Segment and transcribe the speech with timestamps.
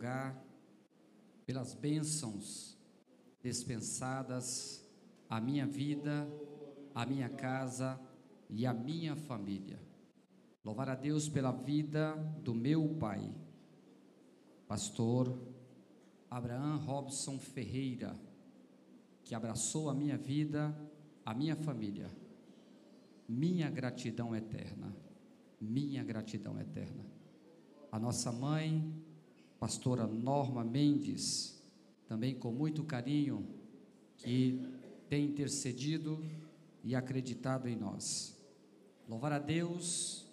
[0.00, 0.42] lugar,
[1.44, 2.74] pelas bênçãos
[3.42, 4.82] dispensadas
[5.28, 6.26] à minha vida,
[6.94, 8.00] à minha casa
[8.48, 9.78] e à minha família.
[10.64, 13.30] Louvar a Deus pela vida do meu pai,
[14.66, 15.38] pastor
[16.30, 18.18] Abraão Robson Ferreira,
[19.22, 20.74] que abraçou a minha vida,
[21.26, 22.08] a minha família.
[23.28, 24.96] Minha gratidão eterna.
[25.60, 27.04] Minha gratidão eterna.
[27.92, 28.99] A nossa mãe,
[29.60, 31.62] pastora Norma Mendes,
[32.08, 33.46] também com muito carinho,
[34.16, 34.66] que
[35.06, 36.24] tem intercedido
[36.82, 38.36] e acreditado em nós.
[39.06, 40.26] Louvar a Deus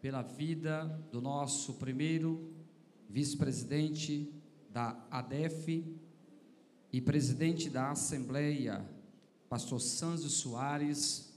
[0.00, 2.52] pela vida do nosso primeiro
[3.08, 4.34] vice-presidente
[4.68, 5.86] da ADEF
[6.92, 8.84] e presidente da Assembleia,
[9.48, 11.32] pastor Sanzo Soares,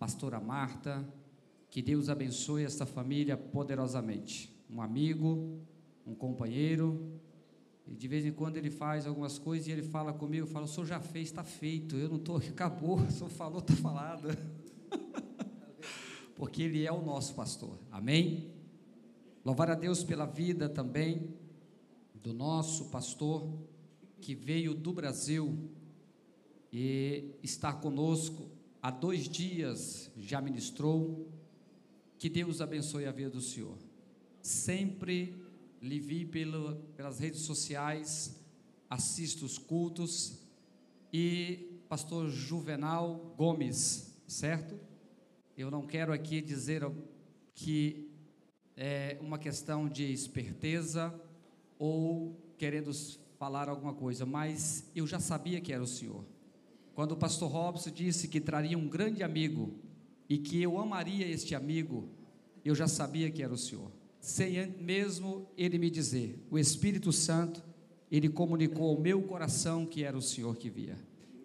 [0.00, 1.06] pastora Marta,
[1.70, 4.52] que Deus abençoe esta família poderosamente.
[4.68, 5.60] Um amigo,
[6.08, 7.20] um companheiro,
[7.86, 10.68] e de vez em quando ele faz algumas coisas e ele fala comigo, fala, o
[10.68, 14.28] senhor já fez, está feito, eu não estou, acabou, o senhor falou, está falado.
[16.34, 18.52] Porque ele é o nosso pastor, amém?
[19.44, 21.34] Louvar a Deus pela vida também
[22.14, 23.48] do nosso pastor
[24.20, 25.70] que veio do Brasil
[26.72, 28.50] e está conosco
[28.82, 31.28] há dois dias, já ministrou.
[32.18, 33.78] Que Deus abençoe a vida do Senhor.
[34.42, 35.36] Sempre
[35.80, 38.38] lhe vi pelo, pelas redes sociais,
[38.88, 40.38] assisto os cultos
[41.12, 44.78] e pastor Juvenal Gomes, certo?
[45.56, 46.88] Eu não quero aqui dizer
[47.54, 48.08] que
[48.76, 51.12] é uma questão de esperteza
[51.78, 52.92] ou querendo
[53.38, 56.24] falar alguma coisa, mas eu já sabia que era o Senhor.
[56.94, 59.72] Quando o pastor Robson disse que traria um grande amigo
[60.28, 62.08] e que eu amaria este amigo,
[62.64, 63.90] eu já sabia que era o Senhor.
[64.20, 67.62] Sem mesmo ele me dizer, o Espírito Santo,
[68.10, 70.96] ele comunicou ao meu coração que era o Senhor que via.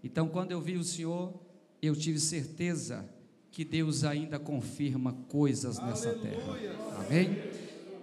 [0.03, 1.33] Então, quando eu vi o Senhor,
[1.81, 3.07] eu tive certeza
[3.51, 6.31] que Deus ainda confirma coisas nessa Aleluia.
[6.31, 7.05] terra.
[7.05, 7.29] Amém?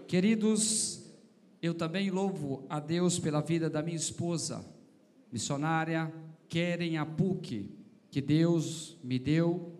[0.06, 1.02] Queridos,
[1.60, 4.64] eu também louvo a Deus pela vida da minha esposa,
[5.30, 6.12] missionária
[6.48, 7.70] Keren Apuc,
[8.10, 9.72] que Deus me deu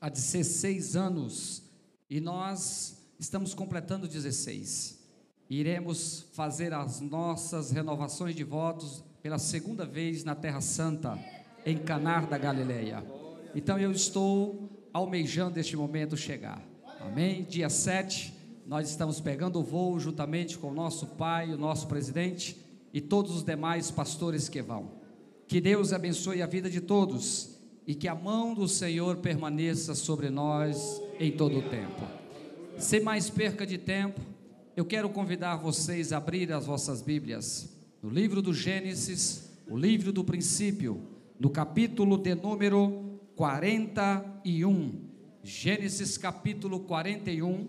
[0.00, 1.62] há 16 anos
[2.08, 4.98] e nós estamos completando 16.
[5.48, 11.18] Iremos fazer as nossas renovações de votos pela segunda vez na Terra Santa,
[11.64, 13.04] em Canar da Galileia.
[13.54, 16.62] Então eu estou almejando este momento chegar.
[17.00, 17.44] Amém?
[17.44, 18.34] Dia 7
[18.66, 22.56] nós estamos pegando o voo juntamente com o nosso pai, o nosso presidente
[22.92, 24.90] e todos os demais pastores que vão.
[25.46, 27.56] Que Deus abençoe a vida de todos
[27.86, 32.25] e que a mão do Senhor permaneça sobre nós em todo o tempo.
[32.78, 34.20] Sem mais perca de tempo,
[34.76, 40.12] eu quero convidar vocês a abrir as vossas Bíblias no livro do Gênesis, o livro
[40.12, 41.00] do princípio,
[41.40, 45.06] no capítulo de número 41.
[45.42, 47.66] Gênesis capítulo 41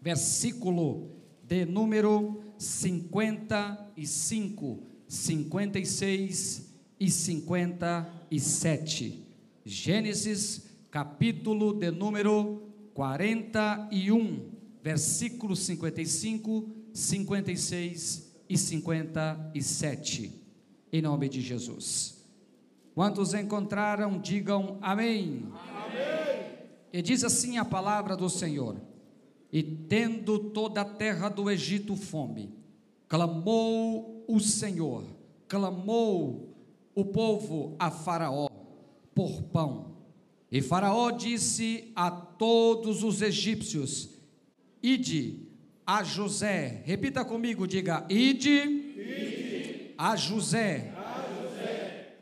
[0.00, 1.10] versículo
[1.42, 9.26] de número 55, 56 e 57.
[9.64, 12.69] Gênesis, capítulo de número
[13.00, 14.50] 41,
[14.82, 20.30] versículo 55, 56 e 57.
[20.92, 22.22] Em nome de Jesus.
[22.94, 25.46] Quantos encontraram, digam amém.
[25.86, 26.58] amém.
[26.92, 28.76] E diz assim a palavra do Senhor
[29.50, 32.54] e tendo toda a terra do Egito fome,
[33.08, 35.06] clamou o Senhor,
[35.48, 36.54] clamou
[36.94, 38.50] o povo a Faraó
[39.14, 39.89] por pão.
[40.50, 44.10] E Faraó disse a todos os egípcios:
[44.82, 45.46] Ide
[45.86, 49.94] a José, repita comigo, diga: Ide, Ide.
[49.96, 52.16] A, José, a José,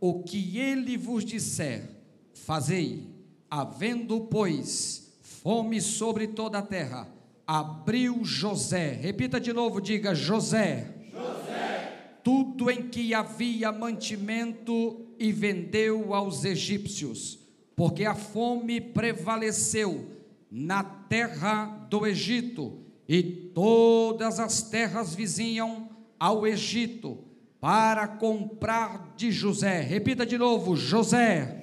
[0.00, 1.88] o que ele vos disser,
[2.34, 3.06] fazei,
[3.50, 7.08] havendo, pois, fome sobre toda a terra,
[7.46, 16.14] abriu José, repita de novo, diga José, José, tudo em que havia mantimento e vendeu
[16.14, 17.41] aos egípcios,
[17.76, 20.06] porque a fome prevaleceu
[20.50, 22.78] na terra do Egito,
[23.08, 25.88] e todas as terras vizinham
[26.18, 27.18] ao Egito
[27.60, 29.80] para comprar de José.
[29.80, 31.62] Repita de novo, José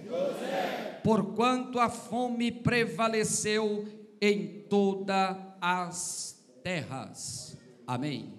[1.04, 3.88] porquanto a fome prevaleceu
[4.22, 7.58] em todas as terras.
[7.88, 8.34] Amém.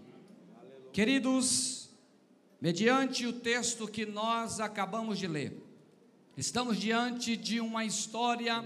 [0.92, 1.90] Queridos,
[2.60, 5.59] mediante o texto que nós acabamos de ler,
[6.36, 8.62] estamos diante de uma história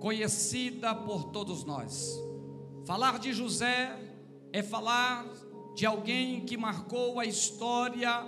[0.00, 2.18] conhecida por todos nós.
[2.86, 3.98] Falar de José
[4.52, 5.26] é falar
[5.74, 8.26] de alguém que marcou a história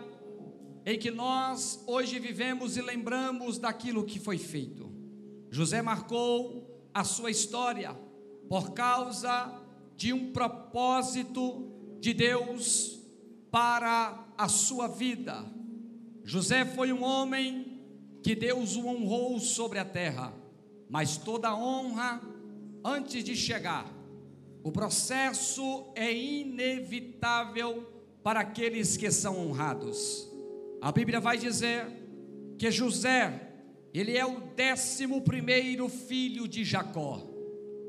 [0.86, 4.92] em que nós hoje vivemos e lembramos daquilo que foi feito.
[5.50, 7.94] José marcou a sua história
[8.48, 9.60] por causa
[9.96, 11.70] de um propósito
[12.00, 12.98] de Deus
[13.50, 15.44] para a sua vida.
[16.24, 17.73] José foi um homem
[18.24, 20.32] que Deus o honrou sobre a terra,
[20.88, 22.22] mas toda honra
[22.82, 23.86] antes de chegar.
[24.62, 27.86] O processo é inevitável
[28.22, 30.26] para aqueles que são honrados.
[30.80, 31.86] A Bíblia vai dizer
[32.56, 33.52] que José,
[33.92, 37.22] ele é o décimo primeiro filho de Jacó.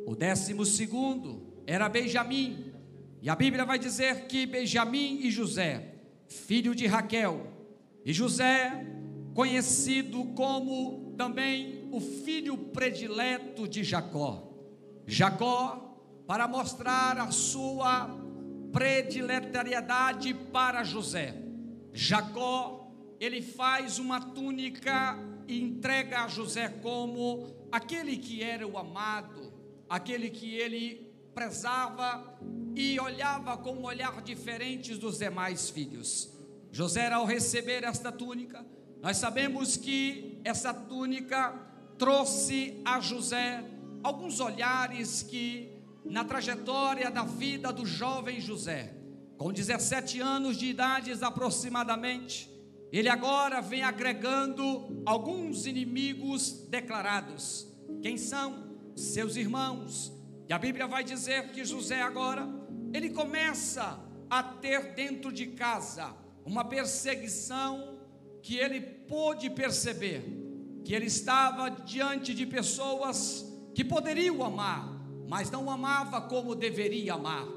[0.06, 2.74] O décimo segundo era Benjamim.
[3.22, 5.94] E a Bíblia vai dizer que Benjamim e José,
[6.28, 7.48] filho de Raquel,
[8.04, 8.95] e José,
[9.36, 14.50] conhecido como também o filho predileto de Jacó.
[15.06, 18.10] Jacó, para mostrar a sua
[18.72, 21.36] prediletariedade para José.
[21.92, 22.90] Jacó
[23.20, 29.54] ele faz uma túnica e entrega a José como aquele que era o amado,
[29.90, 32.40] aquele que ele prezava
[32.74, 36.34] e olhava com um olhar diferente dos demais filhos.
[36.72, 38.66] José, ao receber esta túnica,
[39.06, 41.54] nós sabemos que essa túnica
[41.96, 43.64] trouxe a José
[44.02, 45.72] alguns olhares que,
[46.04, 48.96] na trajetória da vida do jovem José,
[49.38, 52.50] com 17 anos de idade aproximadamente,
[52.92, 57.72] ele agora vem agregando alguns inimigos declarados.
[58.02, 58.76] Quem são?
[58.96, 60.12] Seus irmãos.
[60.50, 62.50] E a Bíblia vai dizer que José agora,
[62.92, 66.12] ele começa a ter dentro de casa
[66.44, 67.95] uma perseguição
[68.46, 70.24] que ele pôde perceber,
[70.84, 73.44] que ele estava diante de pessoas
[73.74, 74.88] que poderiam amar,
[75.28, 77.48] mas não amava como deveria amar.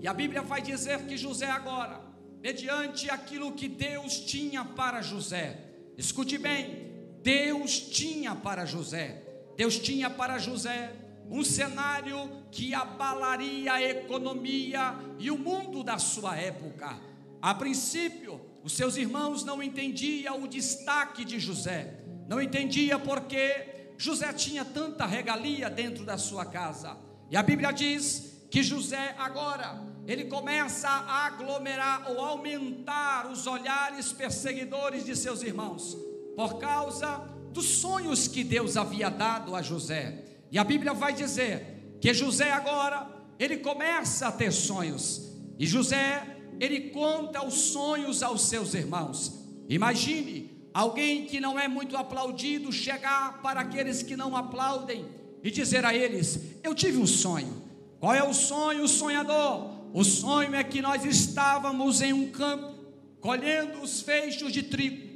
[0.00, 2.00] E a Bíblia vai dizer que José agora
[2.42, 5.66] mediante aquilo que Deus tinha para José.
[5.98, 9.22] Escute bem, Deus tinha para José.
[9.54, 10.94] Deus tinha para José
[11.28, 12.16] um cenário
[12.50, 16.98] que abalaria a economia e o mundo da sua época.
[17.42, 24.32] A princípio, os seus irmãos não entendiam o destaque de José, não entendia porque José
[24.32, 26.96] tinha tanta regalia dentro da sua casa.
[27.30, 34.12] E a Bíblia diz que José agora ele começa a aglomerar ou aumentar os olhares
[34.12, 35.96] perseguidores de seus irmãos,
[36.34, 40.24] por causa dos sonhos que Deus havia dado a José.
[40.50, 43.06] E a Bíblia vai dizer que José agora,
[43.38, 45.36] ele começa a ter sonhos.
[45.58, 49.46] E José, ele conta os sonhos aos seus irmãos.
[49.68, 55.04] Imagine alguém que não é muito aplaudido chegar para aqueles que não aplaudem
[55.42, 57.62] e dizer a eles: Eu tive um sonho.
[58.00, 59.70] Qual é o sonho, sonhador?
[59.92, 62.74] O sonho é que nós estávamos em um campo
[63.20, 65.08] colhendo os feixes de trigo.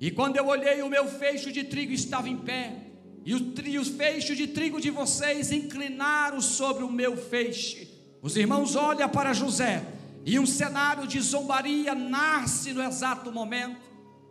[0.00, 2.74] E quando eu olhei, o meu feixe de trigo estava em pé.
[3.24, 7.90] E os feixes de trigo de vocês inclinaram sobre o meu feixe.
[8.22, 9.84] Os irmãos olham para José.
[10.24, 13.80] E um cenário de zombaria nasce no exato momento.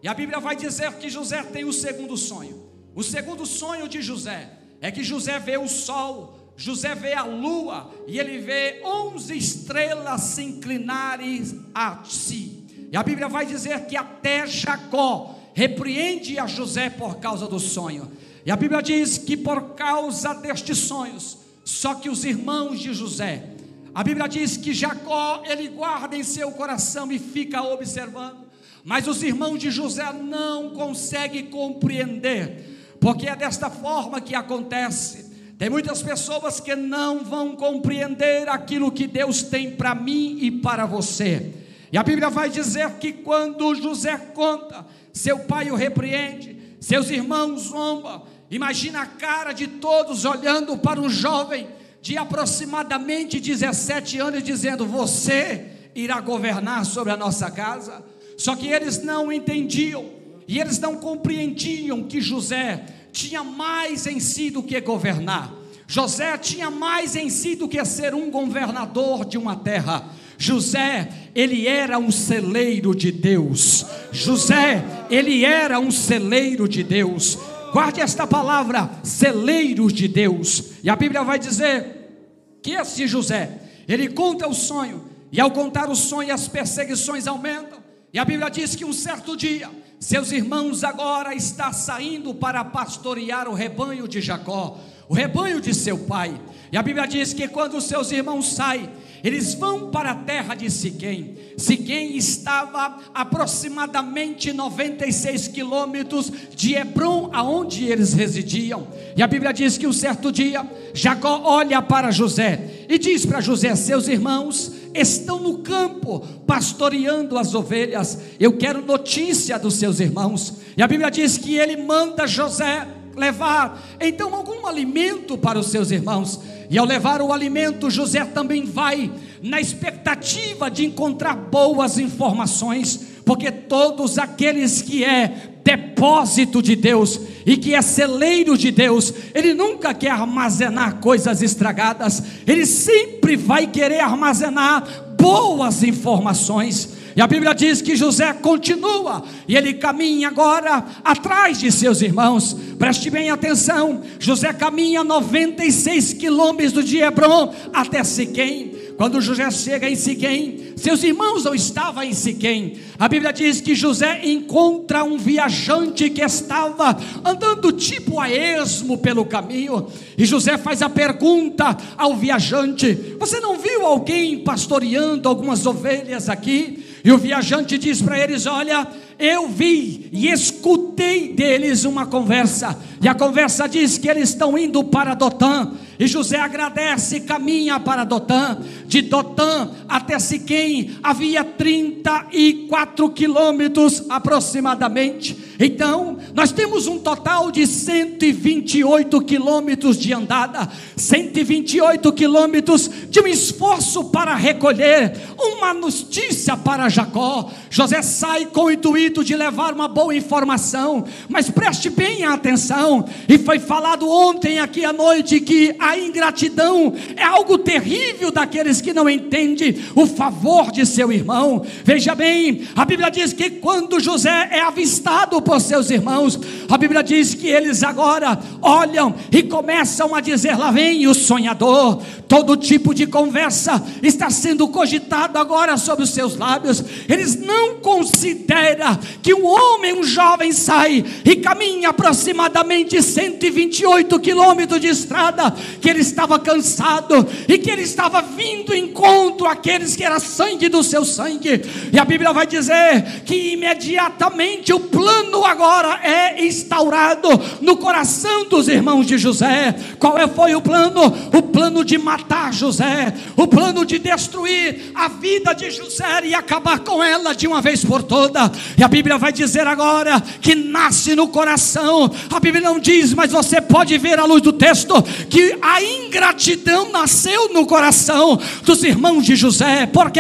[0.02, 2.70] E a Bíblia vai dizer que José tem o segundo sonho.
[2.96, 4.52] O segundo sonho de José
[4.82, 10.20] é que José vê o sol José vê a lua e ele vê onze estrelas
[10.22, 11.42] se inclinarem
[11.74, 12.66] a si.
[12.92, 18.12] E a Bíblia vai dizer que até Jacó repreende a José por causa do sonho.
[18.46, 23.52] E a Bíblia diz que por causa destes sonhos, só que os irmãos de José,
[23.94, 28.48] a Bíblia diz que Jacó ele guarda em seu coração e fica observando,
[28.84, 35.30] mas os irmãos de José não conseguem compreender, porque é desta forma que acontece.
[35.58, 40.86] Tem muitas pessoas que não vão compreender aquilo que Deus tem para mim e para
[40.86, 41.54] você.
[41.92, 47.64] E a Bíblia vai dizer que quando José conta, seu pai o repreende, seus irmãos
[47.64, 48.24] zombam.
[48.50, 51.68] Imagina a cara de todos olhando para um jovem
[52.02, 55.66] de aproximadamente 17 anos, dizendo: Você
[55.96, 58.04] irá governar sobre a nossa casa.
[58.38, 60.06] Só que eles não entendiam
[60.48, 65.54] e eles não compreendiam que José tinha mais em si do que governar.
[65.88, 70.08] José tinha mais em si do que ser um governador de uma terra.
[70.38, 73.86] José, ele era um celeiro de Deus.
[74.12, 77.38] José, ele era um celeiro de Deus.
[77.72, 80.72] Guarde esta palavra, celeiros de Deus.
[80.84, 85.90] E a Bíblia vai dizer que esse José, ele conta o sonho, e ao contar
[85.90, 87.80] o sonho, as perseguições aumentam.
[88.12, 93.48] E a Bíblia diz que um certo dia, seus irmãos agora está saindo para pastorear
[93.48, 94.80] o rebanho de Jacó.
[95.10, 96.40] O rebanho de seu pai.
[96.72, 98.88] E a Bíblia diz que quando os seus irmãos saem,
[99.24, 101.36] eles vão para a terra de Siquém.
[101.58, 108.88] Siquém estava aproximadamente 96 quilômetros de Hebron, aonde eles residiam.
[109.18, 113.42] E a Bíblia diz que um certo dia Jacó olha para José e diz para
[113.42, 118.20] José: Seus irmãos estão no campo pastoreando as ovelhas.
[118.40, 120.60] Eu quero notícia dos seus irmãos.
[120.78, 122.88] E a Bíblia diz que ele manda José
[123.20, 126.40] levar então algum alimento para os seus irmãos.
[126.70, 129.12] E ao levar o alimento, José também vai
[129.42, 137.58] na expectativa de encontrar boas informações, porque todos aqueles que é depósito de Deus e
[137.58, 144.00] que é celeiro de Deus, ele nunca quer armazenar coisas estragadas, ele sempre vai querer
[144.00, 146.99] armazenar boas informações.
[147.20, 152.56] E a Bíblia diz que José continua e ele caminha agora atrás de seus irmãos.
[152.78, 158.72] Preste bem atenção: José caminha 96 quilômetros de Hebron até Siquém.
[158.96, 162.78] Quando José chega em Siquém, seus irmãos não estavam em Siquém.
[162.98, 169.26] A Bíblia diz que José encontra um viajante que estava andando tipo a esmo pelo
[169.26, 169.88] caminho.
[170.18, 176.79] E José faz a pergunta ao viajante: Você não viu alguém pastoreando algumas ovelhas aqui?
[177.04, 178.88] E o viajante diz para eles: Olha,
[179.20, 182.80] eu vi e escutei deles uma conversa.
[183.02, 185.74] E a conversa diz que eles estão indo para Dotã.
[186.00, 188.58] E José agradece e caminha para Dotã.
[188.86, 195.38] De Dotã até Siquém havia 34 quilômetros aproximadamente.
[195.60, 204.06] Então, nós temos um total de 128 quilômetros de andada, 128 quilômetros de um esforço
[204.06, 207.52] para recolher uma notícia para Jacó.
[207.70, 213.06] José sai com o intuito de levar uma boa informação, mas preste bem atenção.
[213.28, 218.94] E foi falado ontem aqui à noite que a ingratidão é algo terrível daqueles que
[218.94, 221.66] não entendem o favor de seu irmão.
[221.84, 226.40] Veja bem, a Bíblia diz que quando José é avistado por seus irmãos,
[226.70, 232.02] a Bíblia diz que eles agora olham e começam a dizer: lá vem o sonhador.
[232.28, 236.84] Todo tipo de conversa está sendo cogitado agora sobre os seus lábios.
[237.08, 244.88] Eles não consideram que um homem, um jovem, sai e caminha aproximadamente 128 quilômetros de
[244.88, 250.70] estrada, que ele estava cansado e que ele estava vindo encontro àqueles que era sangue
[250.70, 251.62] do seu sangue.
[251.92, 257.30] E a Bíblia vai dizer que imediatamente o plano agora é instaurado
[257.62, 259.76] no coração dos irmãos de José.
[259.98, 261.02] Qual é, foi o plano?
[261.34, 266.80] O plano de matar José, o plano de destruir a vida de José e acabar
[266.80, 268.52] com ela de uma vez por toda.
[268.78, 272.12] E a Bíblia vai dizer agora que nasce no coração.
[272.30, 276.92] A Bíblia não diz, mas você pode ver à luz do texto que a ingratidão
[276.92, 279.86] nasceu no coração dos irmãos de José.
[279.86, 280.20] Por quê?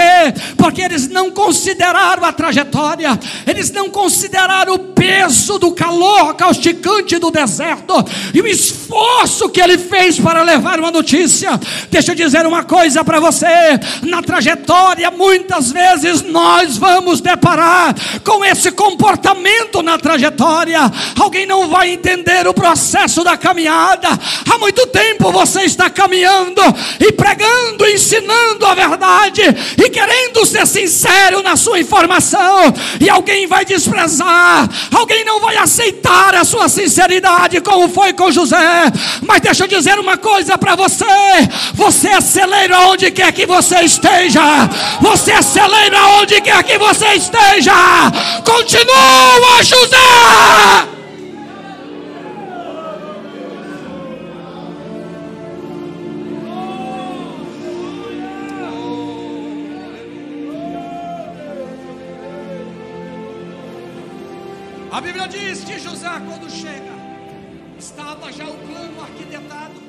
[0.55, 7.31] Porque eles não consideraram a trajetória, eles não consideraram o peso do calor causticante do
[7.31, 7.93] deserto
[8.33, 11.59] e o esforço que ele fez para levar uma notícia.
[11.89, 13.47] Deixa eu dizer uma coisa para você:
[14.03, 20.79] na trajetória, muitas vezes nós vamos deparar com esse comportamento na trajetória.
[21.19, 24.09] Alguém não vai entender o processo da caminhada.
[24.49, 26.61] Há muito tempo você está caminhando
[26.99, 29.41] e pregando, ensinando a verdade
[29.77, 36.35] e querendo ser sincero na sua informação, e alguém vai desprezar, alguém não vai aceitar
[36.35, 38.57] a sua sinceridade, como foi com José.
[39.21, 41.05] Mas deixa eu dizer uma coisa para você:
[41.73, 44.41] você celeiro aonde quer que você esteja,
[45.01, 47.73] você celeiro aonde quer que você esteja.
[48.43, 49.97] Continua, José!
[64.91, 66.91] A Bíblia diz que José, quando chega,
[67.77, 69.81] estava já o plano arquitetado.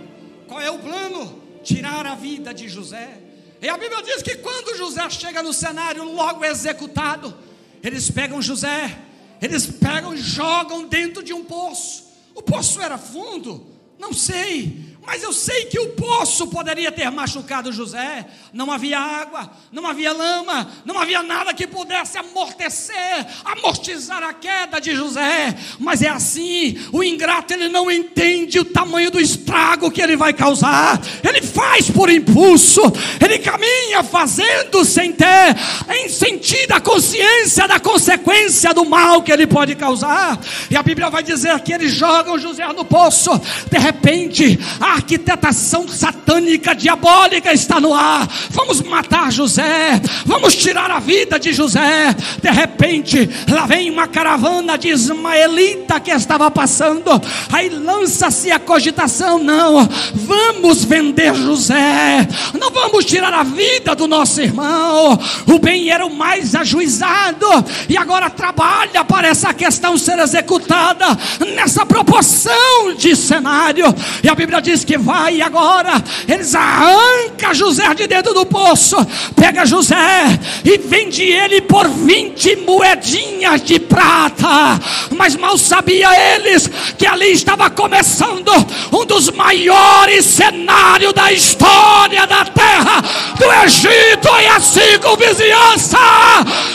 [0.47, 1.43] Qual é o plano?
[1.65, 3.19] Tirar a vida de José.
[3.61, 7.35] E a Bíblia diz que quando José chega no cenário, logo executado,
[7.83, 8.99] eles pegam José,
[9.41, 12.05] eles pegam e jogam dentro de um poço.
[12.35, 13.67] O poço era fundo,
[13.99, 18.27] não sei, mas eu sei que o poço poderia ter machucado José.
[18.53, 24.79] Não havia água, não havia lama, não havia nada que pudesse amortecer, amortizar a queda
[24.79, 25.57] de José.
[25.79, 30.35] Mas é assim: o ingrato ele não entende o tamanho do estrago que ele vai
[30.35, 31.01] causar.
[31.27, 32.83] Ele faz por impulso,
[33.25, 35.57] ele caminha fazendo sem ter
[35.89, 40.39] em sentido a consciência da consequência do mal que ele pode causar.
[40.71, 43.31] E a Bíblia vai dizer que eles jogam José no poço.
[43.71, 48.29] De repente, a arquitetação satânica, diabólica está no ar.
[48.51, 52.15] Vamos matar José, vamos tirar a vida de José.
[52.43, 57.11] De repente, lá vem uma caravana de ismaelita que estava passando.
[57.53, 62.27] Aí lança-se a cogitação: não, vamos vender José,
[62.59, 65.19] não vamos tirar a vida do nosso irmão.
[65.47, 67.47] O bem era o mais ajuizado
[67.89, 71.07] e agora trabalha para essa questão ser executada
[71.55, 73.85] nessa proporção de cenário.
[74.23, 78.97] E a Bíblia diz que vai agora, eles arrancam José de dentro do poço,
[79.35, 84.81] pega José e vende ele por 20 moedinhas de prata.
[85.17, 88.51] Mas mal sabia eles que ali estava começando
[88.93, 93.03] um dos maiores cenários da história da terra
[93.39, 95.99] do Egito e a circunvizinhança.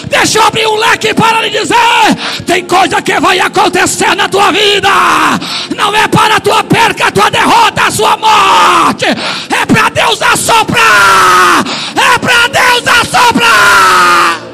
[0.07, 1.75] Deixa eu abrir um leque para lhe dizer:
[2.45, 4.89] tem coisa que vai acontecer na tua vida,
[5.75, 11.63] não é para a tua perca, a tua derrota, sua morte, é para Deus assoprar,
[11.95, 14.45] é para Deus assoprar.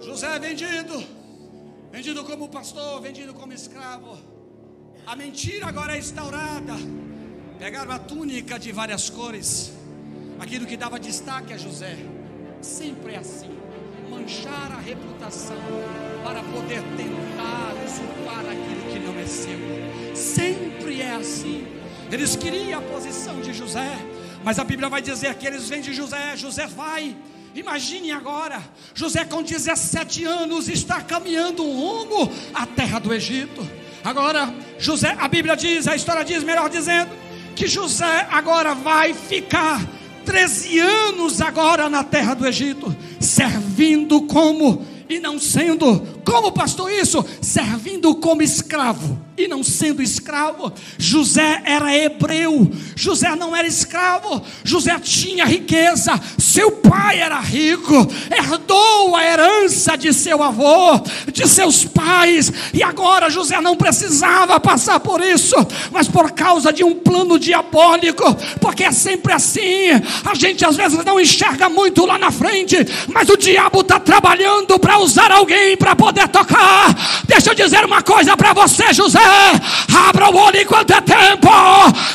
[0.00, 1.04] José é vendido,
[1.92, 4.18] vendido como pastor, vendido como escravo.
[5.06, 6.74] A mentira agora é instaurada.
[7.58, 9.72] Pegaram a túnica de várias cores,
[10.38, 11.96] aquilo que dava destaque a José.
[12.60, 13.58] Sempre é assim
[14.10, 15.56] manchar a reputação
[16.24, 20.16] para poder tentar usurpar aquilo que não é seu.
[20.16, 21.66] Sempre é assim.
[22.10, 23.98] Eles queriam a posição de José,
[24.42, 26.36] mas a Bíblia vai dizer que eles vêm de José.
[26.36, 27.16] José vai.
[27.54, 28.62] Imagine agora,
[28.94, 33.68] José com 17 anos está caminhando rumo à terra do Egito.
[34.04, 37.10] Agora, José, a Bíblia diz, a história diz, melhor dizendo,
[37.56, 39.80] que José agora vai ficar
[40.28, 47.24] 13 anos agora na terra do Egito, servindo como e não sendo, como pastor isso?
[47.40, 50.72] Servindo como escravo e não sendo escravo.
[50.98, 57.94] José era hebreu, José não era escravo, José tinha riqueza, seu pai era rico,
[58.30, 61.00] herdou a herança de seu avô,
[61.32, 65.54] de seus pais, e agora José não precisava passar por isso,
[65.92, 69.90] mas por causa de um plano diabólico, porque é sempre assim,
[70.24, 72.76] a gente às vezes não enxerga muito lá na frente,
[73.08, 76.94] mas o diabo está trabalhando para usar alguém para poder tocar.
[77.24, 79.18] Deixa eu dizer uma coisa para você, José
[80.08, 81.48] abra o olho enquanto é tempo,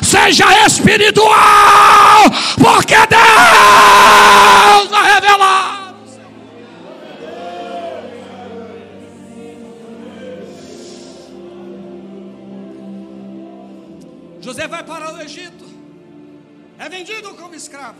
[0.02, 2.24] seja espiritual,
[2.58, 5.93] porque Deus vai revelar.
[14.41, 15.65] José vai para o Egito,
[16.78, 17.96] é vendido como escravo,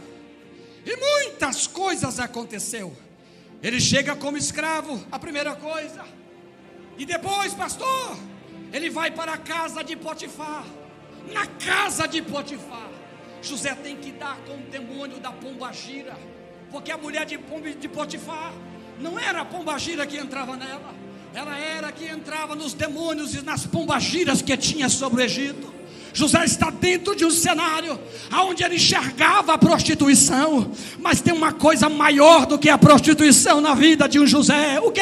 [0.86, 2.93] e muitas coisas aconteceu.
[3.63, 6.04] Ele chega como escravo, a primeira coisa,
[6.97, 8.17] e depois, pastor,
[8.73, 10.65] ele vai para a casa de Potifar.
[11.32, 12.89] Na casa de Potifar,
[13.41, 16.17] José tem que dar com o demônio da pombagira,
[16.69, 17.38] porque a mulher de,
[17.80, 18.54] de Potifar
[18.99, 20.93] não era a pombagira que entrava nela,
[21.34, 25.73] ela era que entrava nos demônios e nas pombagiras que tinha sobre o Egito.
[26.13, 27.99] José está dentro de um cenário
[28.32, 33.73] onde ele enxergava a prostituição, mas tem uma coisa maior do que a prostituição na
[33.73, 35.02] vida de um José: o que?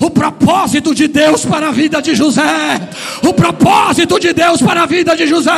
[0.00, 2.80] O propósito de Deus para a vida de José.
[3.22, 5.52] O propósito de Deus para a vida de José.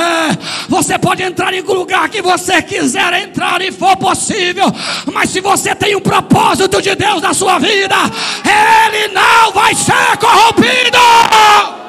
[0.69, 4.67] Você pode entrar em lugar que você quiser entrar e for possível,
[5.13, 7.97] mas se você tem um propósito de Deus na sua vida,
[8.45, 11.80] ele não vai ser corrompido.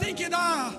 [0.00, 0.72] Tem que dar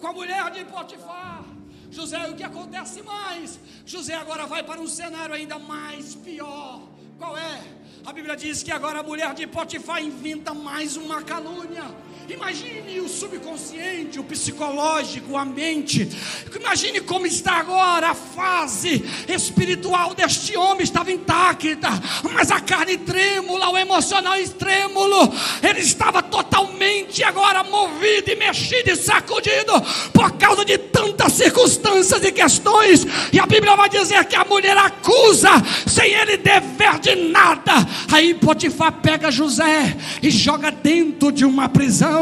[0.00, 1.44] com a mulher de Potifar.
[1.90, 3.58] José, o que acontece mais?
[3.84, 6.82] José agora vai para um cenário ainda mais pior.
[7.18, 7.60] Qual é?
[8.04, 11.84] A Bíblia diz que agora a mulher de Potifar inventa mais uma calúnia.
[12.28, 16.08] Imagine o subconsciente, o psicológico, a mente.
[16.58, 21.88] Imagine como está agora a fase espiritual deste homem estava intacta,
[22.24, 25.32] mas a carne trêmula, o emocional trêmulo.
[25.62, 29.72] Ele estava totalmente agora movido e mexido e sacudido
[30.12, 33.06] por causa de tantas circunstâncias e questões.
[33.32, 35.50] E a Bíblia vai dizer que a mulher acusa
[35.86, 37.72] sem ele dever de nada.
[38.12, 42.15] Aí Potifar pega José e joga dentro de uma prisão.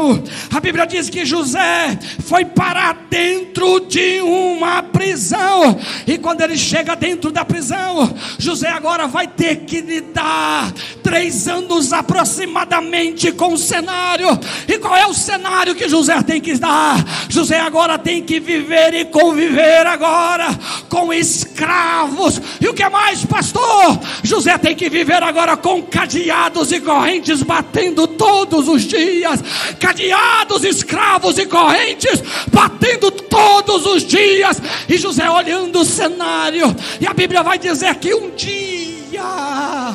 [0.51, 5.79] A Bíblia diz que José foi parar dentro de uma prisão.
[6.07, 11.93] E quando ele chega dentro da prisão, José agora vai ter que lidar três anos
[11.93, 14.27] aproximadamente com o cenário.
[14.67, 17.03] E qual é o cenário que José tem que dar?
[17.29, 20.47] José agora tem que viver e conviver agora
[20.89, 22.41] com escravos.
[22.59, 23.99] E o que mais, pastor?
[24.23, 29.43] José tem que viver agora com cadeados e correntes batendo todos os dias.
[29.85, 32.19] Cadeados, escravos e correntes
[32.51, 34.59] batendo todos os dias.
[34.89, 36.75] E José olhando o cenário.
[36.99, 39.93] E a Bíblia vai dizer que um dia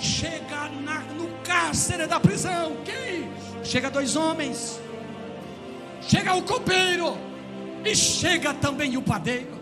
[0.00, 2.78] chega na, no cárcere da prisão.
[2.82, 3.28] Quem?
[3.62, 4.80] Chega dois homens.
[6.00, 7.18] Chega o copeiro.
[7.84, 9.60] E chega também o padeiro.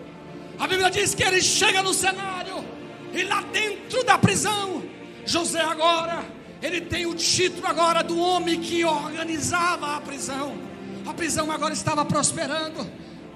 [0.57, 2.65] A Bíblia diz que ele chega no cenário.
[3.13, 4.85] E lá dentro da prisão,
[5.27, 6.25] José agora,
[6.65, 10.57] ele tem o título agora do homem que organizava a prisão.
[11.05, 12.91] A prisão agora estava prosperando.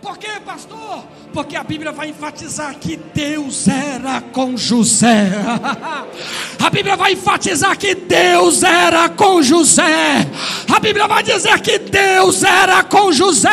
[0.08, 1.04] Por quê, pastor?
[1.34, 5.28] Porque a Bíblia vai enfatizar que Deus era com José.
[6.58, 10.26] A Bíblia vai enfatizar que Deus era com José.
[10.70, 13.48] A Bíblia vai dizer que Deus era com José.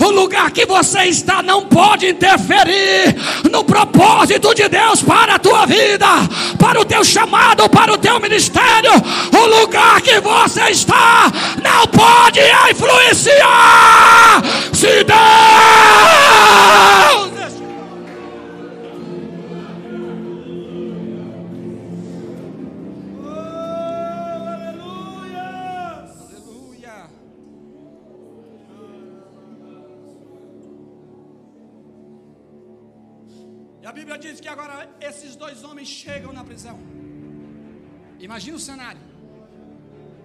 [0.00, 3.14] O lugar que você está não pode interferir
[3.50, 6.06] no propósito de Deus para a tua vida,
[6.58, 8.92] para o teu chamado, para o teu ministério.
[9.32, 11.30] O lugar que você está
[11.62, 14.42] não pode influenciar.
[14.84, 15.14] Se Deus
[26.28, 27.08] Aleluia.
[33.80, 36.78] E a Bíblia diz que agora esses dois homens chegam na prisão.
[38.20, 39.13] Imagina o cenário.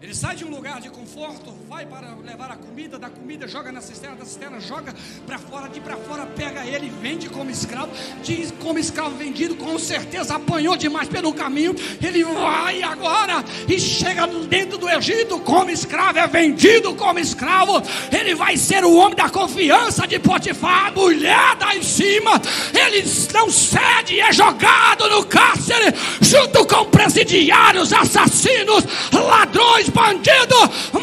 [0.02, 3.70] Ele sai de um lugar de conforto, vai para levar a comida, da comida, joga
[3.70, 4.96] na cisterna, da cisterna, joga
[5.28, 7.92] para fora, de para fora, pega ele, vende como escravo,
[8.24, 11.76] diz como escravo vendido, com certeza apanhou demais pelo caminho.
[12.02, 17.84] Ele vai agora e chega dentro do Egito como escravo, é vendido como escravo.
[18.10, 22.42] Ele vai ser o homem da confiança de Potifar, a mulher da em cima.
[22.74, 30.56] Ele não cede, é jogado no cárcere, junto com presidiários, assassinos, ladrões bandido,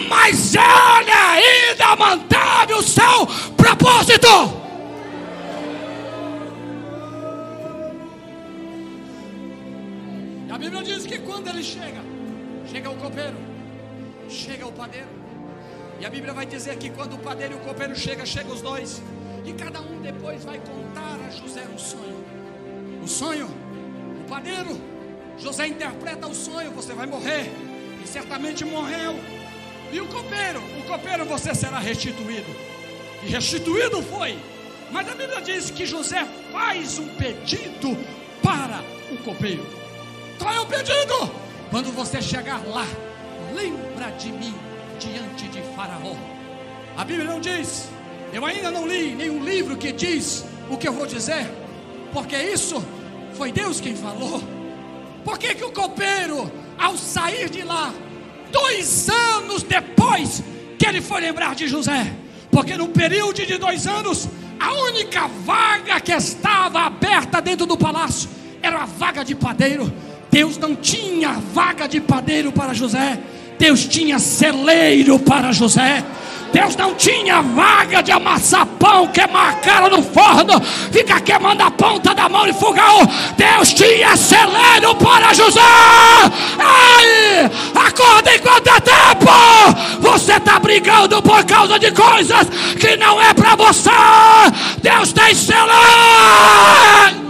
[0.08, 4.28] mas ele ainda manteve o seu propósito.
[10.48, 12.02] E a Bíblia diz que quando ele chega,
[12.70, 13.36] chega o copeiro,
[14.28, 15.08] chega o padeiro.
[15.98, 18.60] E a Bíblia vai dizer que quando o padeiro e o copeiro chegam, chegam os
[18.60, 19.02] dois.
[19.44, 22.24] E cada um depois vai contar a José um sonho.
[23.02, 24.78] O sonho, o padeiro,
[25.38, 27.50] José interpreta o sonho: você vai morrer
[28.06, 29.18] certamente morreu.
[29.92, 32.54] E o copeiro, o copeiro você será restituído.
[33.22, 34.38] E restituído foi.
[34.90, 37.96] Mas a Bíblia diz que José faz um pedido
[38.42, 39.66] para o copeiro.
[40.38, 41.30] Qual é o pedido?
[41.70, 42.86] Quando você chegar lá,
[43.54, 44.54] lembra de mim
[44.98, 46.14] diante de Faraó.
[46.96, 47.88] A Bíblia não diz,
[48.32, 51.46] eu ainda não li nenhum livro que diz o que eu vou dizer,
[52.12, 52.82] porque isso
[53.34, 54.42] foi Deus quem falou.
[55.24, 57.92] Por que, que o copeiro ao sair de lá,
[58.52, 60.42] dois anos depois
[60.78, 62.12] que ele foi lembrar de José,
[62.50, 68.28] porque no período de dois anos, a única vaga que estava aberta dentro do palácio
[68.62, 69.92] era a vaga de padeiro.
[70.30, 73.18] Deus não tinha vaga de padeiro para José,
[73.58, 76.04] Deus tinha celeiro para José.
[76.52, 80.60] Deus não tinha vaga de amassar pão, queimar a cara no forno,
[80.92, 83.00] ficar queimando a ponta da mão de fogão.
[83.36, 85.60] Deus tinha celeiro para José.
[86.58, 89.26] Ai, acorda enquanto é tempo.
[90.00, 93.90] Você está brigando por causa de coisas que não é para você.
[94.82, 97.25] Deus tem celeiro.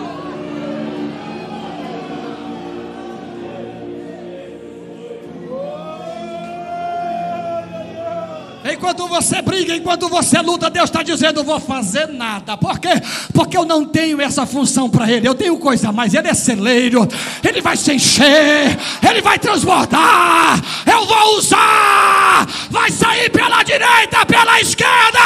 [8.72, 12.56] Enquanto você briga, enquanto você luta, Deus está dizendo: vou fazer nada.
[12.56, 12.90] Por quê?
[13.32, 15.28] Porque eu não tenho essa função para Ele.
[15.28, 16.14] Eu tenho coisa mais.
[16.14, 17.06] Ele é celeiro.
[17.44, 18.76] Ele vai se encher.
[19.08, 20.60] Ele vai transbordar.
[20.86, 22.46] Eu vou usar.
[22.70, 25.20] Vai sair pela direita, pela esquerda.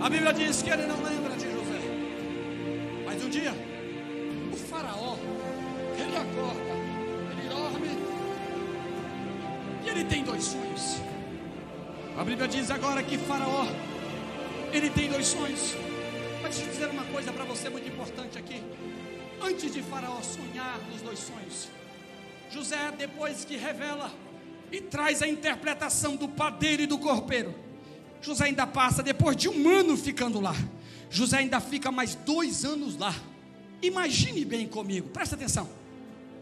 [0.00, 1.03] A Bíblia diz que ele não
[9.94, 10.96] ele tem dois sonhos.
[12.18, 13.66] A Bíblia diz agora que Faraó,
[14.72, 15.76] ele tem dois sonhos.
[16.42, 18.60] Mas deixa eu dizer uma coisa para você muito importante aqui.
[19.40, 21.68] Antes de Faraó sonhar nos dois sonhos,
[22.50, 24.12] José, depois que revela
[24.72, 27.54] e traz a interpretação do padeiro e do corpeiro,
[28.20, 30.54] José ainda passa, depois de um ano ficando lá,
[31.08, 33.14] José ainda fica mais dois anos lá.
[33.80, 35.68] Imagine bem comigo, presta atenção.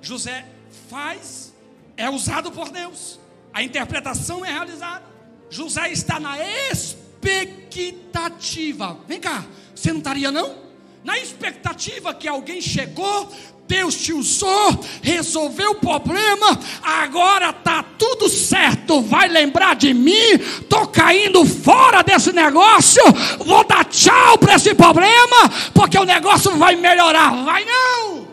[0.01, 0.47] José
[0.88, 1.53] faz,
[1.97, 3.19] é usado por Deus,
[3.53, 5.05] a interpretação é realizada.
[5.51, 6.37] José está na
[6.71, 8.99] expectativa.
[9.07, 10.62] Vem cá, você não estaria não?
[11.05, 13.29] Na expectativa que alguém chegou,
[13.67, 19.01] Deus te usou, resolveu o problema, agora está tudo certo.
[19.01, 20.12] Vai lembrar de mim?
[20.12, 23.03] Estou caindo fora desse negócio,
[23.38, 27.45] vou dar tchau para esse problema, porque o negócio vai melhorar.
[27.45, 28.29] Vai não!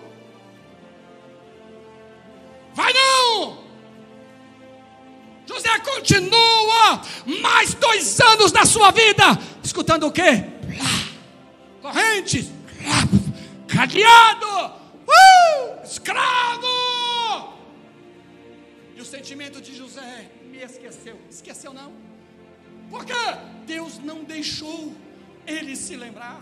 [2.73, 3.58] Vai não!
[5.79, 7.01] Continua
[7.41, 9.23] mais dois anos da sua vida,
[9.63, 10.45] escutando o quê?
[11.81, 12.49] Correntes,
[13.67, 14.45] cadeado
[15.07, 16.67] uh, escravo.
[18.95, 21.19] E o sentimento de José me esqueceu.
[21.29, 21.93] Esqueceu não?
[22.89, 23.13] Porque
[23.65, 24.93] Deus não deixou
[25.45, 26.41] ele se lembrar.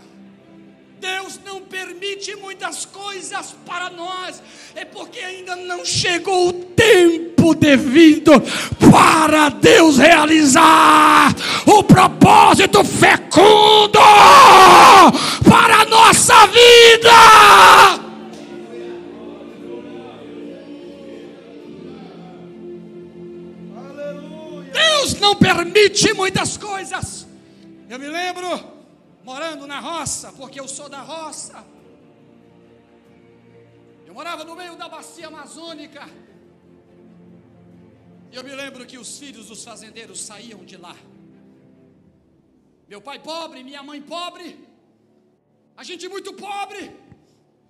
[1.00, 4.42] Deus não permite muitas coisas para nós,
[4.74, 8.32] é porque ainda não chegou o tempo devido
[8.90, 11.34] para Deus realizar
[11.66, 14.00] o propósito fecundo
[15.48, 18.08] para a nossa vida.
[24.72, 27.26] Deus não permite muitas coisas.
[27.88, 28.77] Eu me lembro,
[29.28, 31.58] morando na roça, porque eu sou da roça.
[34.06, 36.02] Eu morava no meio da bacia amazônica.
[38.32, 40.96] E eu me lembro que os filhos dos fazendeiros saíam de lá.
[42.92, 44.46] Meu pai pobre, minha mãe pobre,
[45.76, 46.82] a gente muito pobre.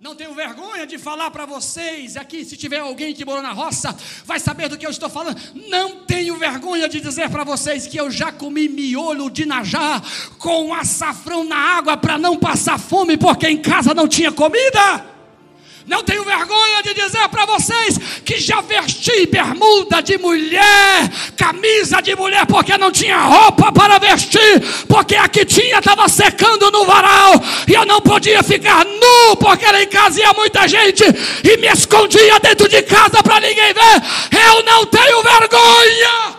[0.01, 3.93] Não tenho vergonha de falar para vocês aqui, se tiver alguém que morou na roça,
[4.23, 5.37] vai saber do que eu estou falando.
[5.67, 10.01] Não tenho vergonha de dizer para vocês que eu já comi miolo de najá
[10.37, 15.18] com açafrão na água para não passar fome, porque em casa não tinha comida.
[15.89, 22.15] Não tenho vergonha de dizer para vocês que já vesti bermuda de mulher, camisa de
[22.15, 27.33] mulher, porque não tinha roupa para vestir, porque a que tinha estava secando no varal,
[27.67, 31.03] e eu não podia ficar nu, porque lá em casa ia muita gente,
[31.43, 34.39] e me escondia dentro de casa para ninguém ver.
[34.47, 36.35] Eu não tenho vergonha.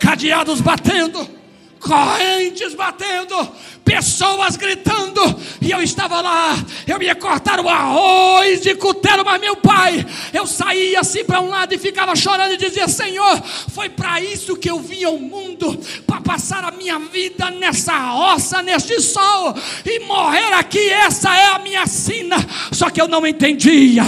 [0.00, 1.30] Cadeados batendo,
[1.78, 3.52] correntes batendo,
[3.84, 5.20] pessoas gritando,
[5.60, 10.46] e eu estava lá, eu ia cortar o arroz de cutelo, mas meu pai, eu
[10.46, 13.42] saía assim para um lado e ficava chorando e dizia: Senhor,
[13.74, 18.62] foi para isso que eu vim ao mundo, para passar a minha vida nessa roça,
[18.62, 22.36] neste sol, e morrer aqui, essa é a minha sina.
[22.70, 24.04] Só que eu não entendia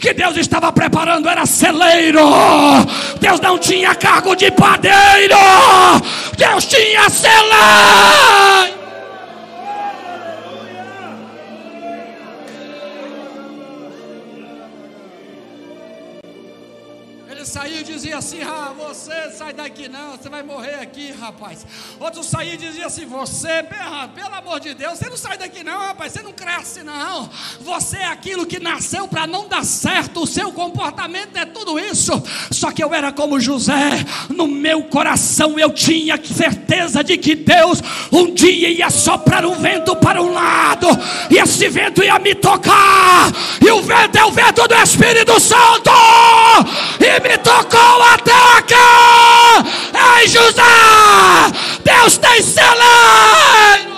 [0.00, 2.20] que Deus estava preparando, era celeiro,
[3.20, 5.36] Deus não tinha cargo de padeiro,
[6.36, 8.81] Deus tinha celeiro.
[17.52, 21.66] Saía e dizia assim: Ah, você sai daqui não, você vai morrer aqui, rapaz.
[22.00, 23.62] Outro saía e dizia assim: Você,
[24.14, 27.28] pelo amor de Deus, você não sai daqui não, rapaz, você não cresce não.
[27.60, 32.12] Você é aquilo que nasceu para não dar certo, o seu comportamento é tudo isso.
[32.50, 37.82] Só que eu era como José, no meu coração eu tinha certeza de que Deus
[38.10, 40.88] um dia ia soprar um vento para um lado,
[41.30, 45.90] e esse vento ia me tocar, e o vento é o vento do Espírito Santo,
[46.98, 49.64] e me tocou até cá.
[50.20, 50.62] Ei, José,
[51.84, 53.92] Deus tem celeiro.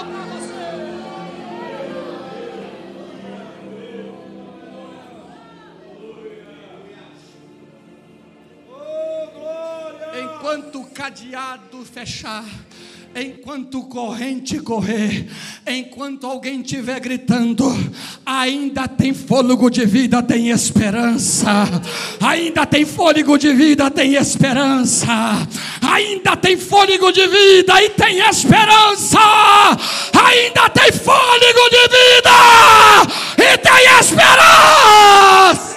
[10.16, 12.44] Enquanto o cadeado fechar
[13.14, 15.28] enquanto corrente correr,
[15.66, 17.64] enquanto alguém estiver gritando,
[18.26, 21.48] ainda tem fôlego de vida, tem esperança,
[22.20, 25.06] ainda tem fôlego de vida, tem esperança,
[25.80, 29.18] ainda tem fôlego de vida e tem esperança,
[30.12, 32.30] ainda tem fôlego de vida
[33.38, 35.74] e tem esperança.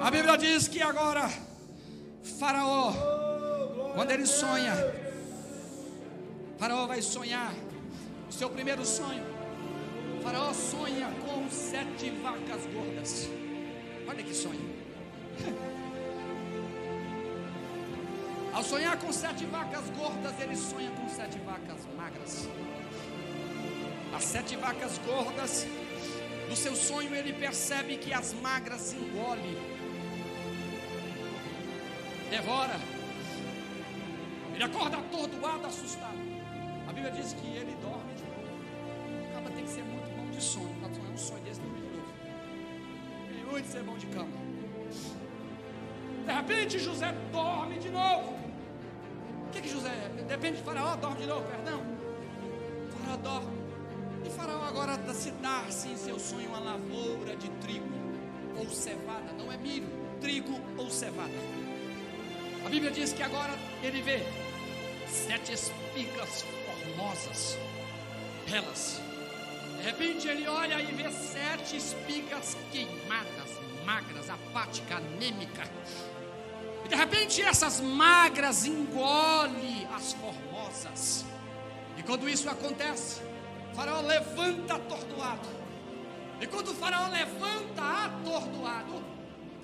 [0.00, 1.28] A Bíblia diz que agora
[2.44, 2.92] Faraó,
[3.94, 4.74] quando ele sonha,
[6.58, 7.54] Faraó vai sonhar
[8.28, 9.24] o seu primeiro sonho.
[10.22, 13.30] Faraó sonha com sete vacas gordas.
[14.06, 14.60] Olha que sonho.
[18.62, 22.46] sonhar com sete vacas gordas, ele sonha com sete vacas magras.
[24.14, 25.66] As sete vacas gordas,
[26.50, 29.73] no seu sonho ele percebe que as magras engole,
[32.30, 32.78] devora.
[34.54, 36.18] Ele acorda atordoado, assustado.
[36.88, 39.28] A Bíblia diz que ele dorme de novo.
[39.28, 40.74] O cama tem que ser muito bom de sono.
[40.80, 42.12] Para um sonho desse dormir de novo.
[43.40, 44.44] É muito ser bom de cama.
[46.26, 48.34] De repente José dorme de novo.
[49.46, 50.22] O que, que José é?
[50.22, 51.82] Depende de Faraó, dorme de novo, perdão.
[52.98, 53.64] Faraó dorme.
[54.24, 57.86] E Faraó agora se dá assim em seu sonho uma lavoura de trigo
[58.58, 59.88] ou cevada, não é milho,
[60.20, 61.63] trigo ou cevada.
[62.64, 64.22] A Bíblia diz que agora ele vê
[65.06, 67.58] sete espigas formosas,
[68.48, 69.00] belas.
[69.76, 73.50] De repente ele olha e vê sete espigas queimadas,
[73.84, 75.64] magras, apática, anêmica.
[76.84, 81.24] E de repente essas magras engole as formosas.
[81.98, 83.20] E quando isso acontece,
[83.74, 85.48] faraó levanta atordoado.
[86.40, 89.13] E quando o faraó levanta atordoado,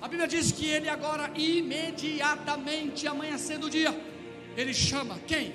[0.01, 3.91] a Bíblia diz que ele agora imediatamente amanhecendo o dia,
[4.57, 5.53] ele chama quem?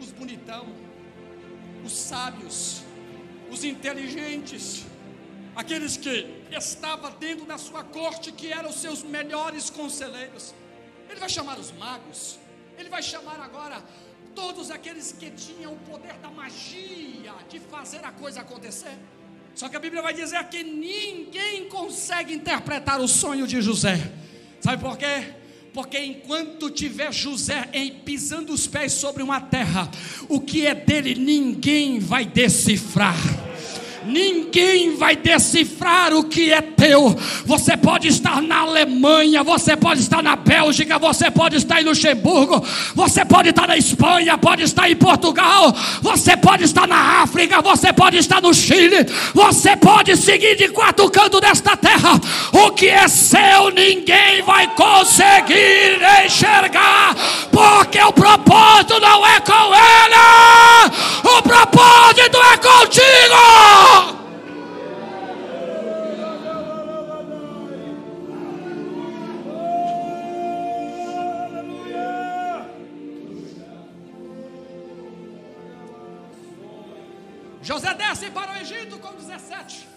[0.00, 0.66] Os bonitão,
[1.84, 2.82] os sábios,
[3.50, 4.86] os inteligentes,
[5.56, 10.54] aqueles que estavam dentro da sua corte, que eram os seus melhores conselheiros.
[11.08, 12.38] Ele vai chamar os magos,
[12.78, 13.82] ele vai chamar agora
[14.34, 18.96] todos aqueles que tinham o poder da magia de fazer a coisa acontecer.
[19.54, 24.12] Só que a Bíblia vai dizer que ninguém consegue interpretar o sonho de José.
[24.60, 25.34] Sabe por quê?
[25.72, 29.90] Porque enquanto tiver José em, pisando os pés sobre uma terra,
[30.28, 33.49] o que é dele ninguém vai decifrar
[34.04, 37.16] ninguém vai decifrar o que é teu.
[37.44, 42.64] Você pode estar na Alemanha, você pode estar na Bélgica, você pode estar em Luxemburgo,
[42.94, 47.92] você pode estar na Espanha, pode estar em Portugal, você pode estar na África, você
[47.92, 52.20] pode estar no Chile, você pode seguir de quatro cantos desta terra.
[52.52, 57.14] O que é seu, ninguém vai conseguir enxergar,
[57.50, 63.99] porque o propósito não é com ele, o propósito é contigo.
[77.80, 79.88] José desce para o Egito com 17.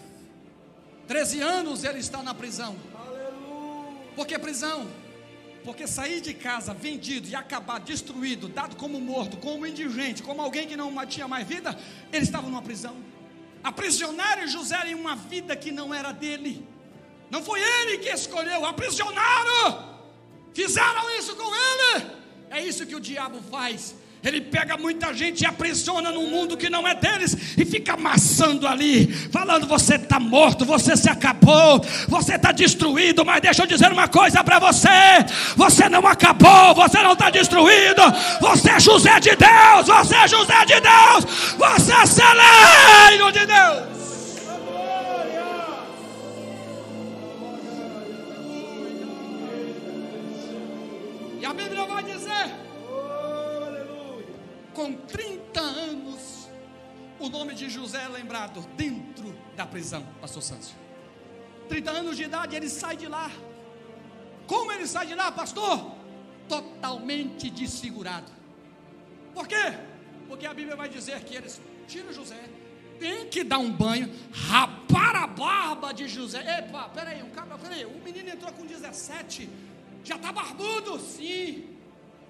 [1.05, 2.77] 13 anos ele está na prisão.
[4.15, 4.89] Por que prisão?
[5.65, 10.65] Porque sair de casa vendido e acabar destruído, dado como morto, como indigente, como alguém
[10.65, 11.77] que não tinha mais vida,
[12.09, 12.95] ele estava numa prisão.
[13.61, 16.65] Aprisionaram José em uma vida que não era dele.
[17.29, 19.99] Não foi ele que escolheu, aprisionaram.
[20.53, 22.11] Fizeram isso com ele.
[22.49, 23.93] É isso que o diabo faz.
[24.23, 28.65] Ele pega muita gente e aprisiona num mundo que não é deles e fica amassando
[28.65, 33.25] ali, falando: você está morto, você se acabou, você está destruído.
[33.25, 34.87] Mas deixa eu dizer uma coisa para você:
[35.57, 38.01] você não acabou, você não está destruído.
[38.39, 43.92] Você é José de Deus, você é José de Deus, você é celeiro de Deus.
[54.73, 56.49] Com 30 anos,
[57.19, 60.75] o nome de José é lembrado dentro da prisão, pastor Santos.
[61.69, 63.31] 30 anos de idade, ele sai de lá.
[64.47, 65.91] Como ele sai de lá, pastor?
[66.49, 68.31] Totalmente desfigurado.
[69.33, 69.77] Por quê?
[70.27, 72.49] Porque a Bíblia vai dizer que eles tiram José,
[72.99, 76.39] tem que dar um banho, rapar a barba de José.
[76.59, 79.49] Epa, peraí, um cara, peraí, o menino entrou com 17,
[80.03, 81.72] já está barbudo, sim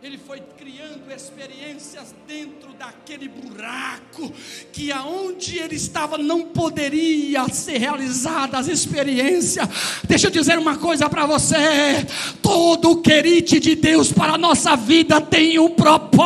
[0.04, 4.30] ele foi criando experiências dentro daquele buraco
[4.74, 9.66] que aonde ele estava não poderia ser realizada as experiências.
[10.04, 12.06] Deixa eu dizer uma coisa para você:
[12.42, 16.22] todo o querite de Deus para a nossa vida tem um propósito.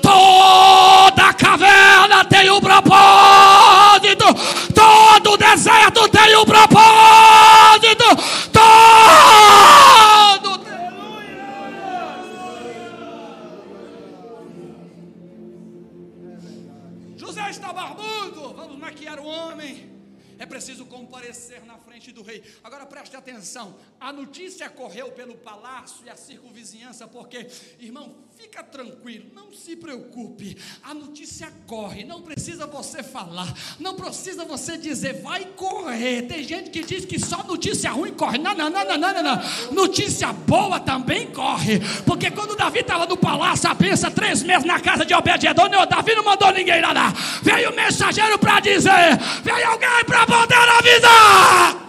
[0.00, 4.24] Toda caverna tem um propósito.
[4.74, 6.71] Todo deserto tem um propósito.
[21.22, 22.42] Comparecer na frente do rei.
[22.64, 27.48] Agora preste atenção: a notícia correu pelo palácio e a circunvizinhança, porque,
[27.78, 30.56] irmão, fica tranquilo, não se preocupe.
[30.82, 36.22] A notícia corre, não precisa você falar, não precisa você dizer, vai correr.
[36.22, 38.38] Tem gente que diz que só notícia ruim corre.
[38.38, 39.72] Não, não, não, não, não, não.
[39.72, 44.80] Notícia boa também corre, porque quando Davi estava no palácio, a pensa três meses na
[44.80, 47.12] casa de Obed-Edom, Davi não mandou ninguém lá.
[47.42, 51.81] Veio o mensageiro para dizer: veio alguém para poder avisar.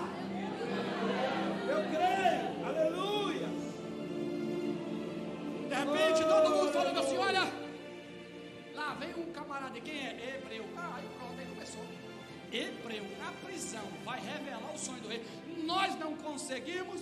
[15.83, 17.01] Nós não conseguimos,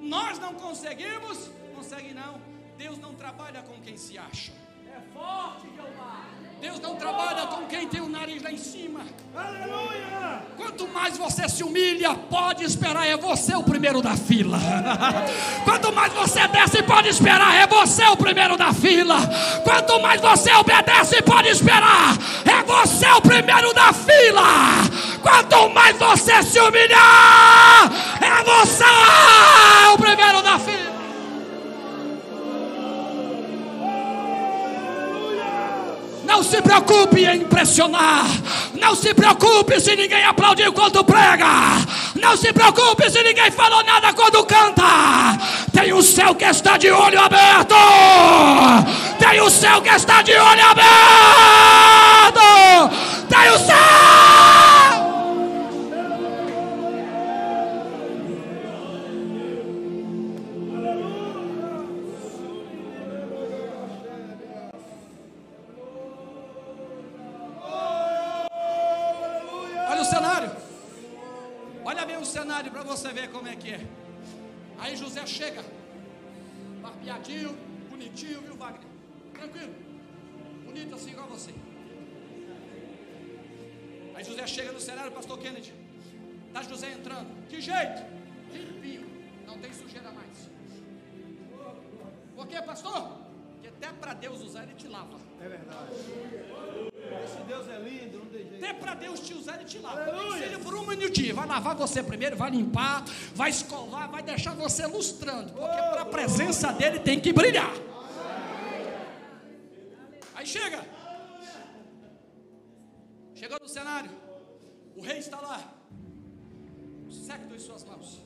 [0.00, 2.40] nós não conseguimos, consegue não.
[2.78, 4.52] Deus não trabalha com quem se acha.
[4.86, 6.24] É forte, Jeová.
[6.60, 9.00] Deus não trabalha com quem tem o nariz lá em cima.
[9.34, 10.42] Aleluia.
[10.56, 14.58] Quanto mais você se humilha, pode esperar, é você o primeiro da fila.
[15.64, 19.16] Quanto mais você desce, pode esperar, é você o primeiro da fila.
[19.64, 24.42] Quanto mais você obedece, pode esperar, é você o primeiro da fila.
[25.26, 28.84] Quanto mais você se humilhar, é você
[29.92, 30.86] o primeiro da fila.
[36.24, 38.24] Não se preocupe em impressionar.
[38.74, 41.46] Não se preocupe se ninguém aplaudiu quando prega.
[42.14, 44.84] Não se preocupe se ninguém falou nada quando canta.
[45.72, 47.74] Tem o céu que está de olho aberto.
[49.18, 52.40] Tem o céu que está de olho aberto.
[53.28, 53.85] Tem o céu.
[75.26, 75.64] Chega,
[76.80, 77.52] barbeadinho,
[77.90, 78.88] bonitinho, viu, Wagner?
[79.34, 79.74] Tranquilo,
[80.64, 81.52] bonito assim igual você.
[84.14, 85.74] Aí José chega no cenário, pastor Kennedy.
[86.52, 87.46] Tá José entrando.
[87.48, 88.02] Que jeito?
[88.52, 89.04] Limpinho,
[89.46, 90.48] não tem sujeira mais.
[92.34, 93.18] Por quê, pastor?
[93.52, 95.18] Porque até para Deus usar, ele te lava.
[95.40, 96.95] É verdade.
[97.24, 98.64] Esse Deus é lindo, não tem jeito.
[98.64, 100.04] Até para Deus te usar, ele te lava.
[100.04, 101.34] Que seja por um minutinho.
[101.34, 103.04] Vai lavar você primeiro, vai limpar,
[103.34, 105.52] vai escovar, vai deixar você lustrando.
[105.52, 107.72] Porque para a presença dele tem que brilhar.
[110.34, 110.84] Aí chega.
[113.34, 114.10] Chegou no cenário.
[114.96, 115.60] O rei está lá.
[117.06, 118.20] O século em suas mãos.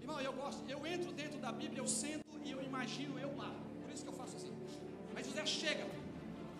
[0.00, 0.62] Irmão, eu gosto.
[0.68, 3.50] Eu entro dentro da Bíblia, eu sento e eu imagino eu lá.
[3.82, 4.52] Por isso que eu faço assim.
[5.14, 6.03] Aí José chega.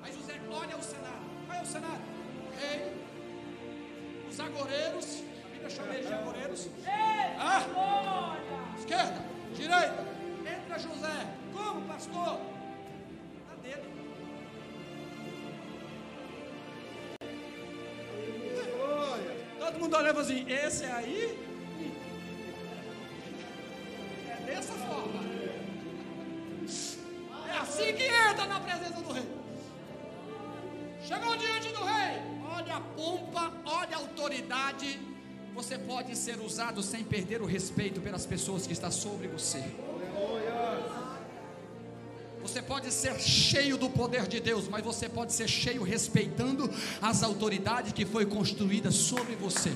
[0.05, 1.25] Aí José olha o cenário.
[1.47, 2.03] Qual é o cenário?
[2.47, 2.93] O rei,
[4.31, 6.69] os agoreiros, a Bíblia chama eles de agoreiros.
[7.39, 8.37] Ah,
[8.79, 9.25] esquerda,
[9.55, 10.07] direita,
[10.41, 11.27] entra José.
[11.55, 12.39] Como, pastor?
[13.49, 13.95] Na dele.
[19.59, 21.54] Todo mundo olhava assim, esse aí
[35.95, 39.63] pode ser usado sem perder o respeito pelas pessoas que estão sobre você.
[42.43, 46.69] Você pode ser cheio do poder de Deus, mas você pode ser cheio respeitando
[47.01, 49.71] as autoridades que foi construída sobre você.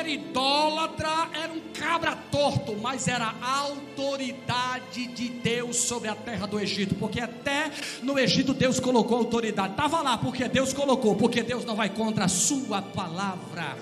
[0.00, 6.46] Era idólatra, era um cabra torto, mas era a autoridade de Deus sobre a terra
[6.46, 7.70] do Egito, porque até
[8.02, 9.72] no Egito Deus colocou autoridade.
[9.72, 13.76] Estava lá porque Deus colocou, porque Deus não vai contra a sua palavra.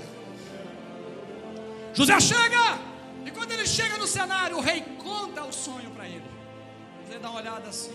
[1.95, 2.81] José chega,
[3.25, 6.25] e quando ele chega no cenário, o rei conta o sonho para ele.
[7.07, 7.95] José dá uma olhada assim.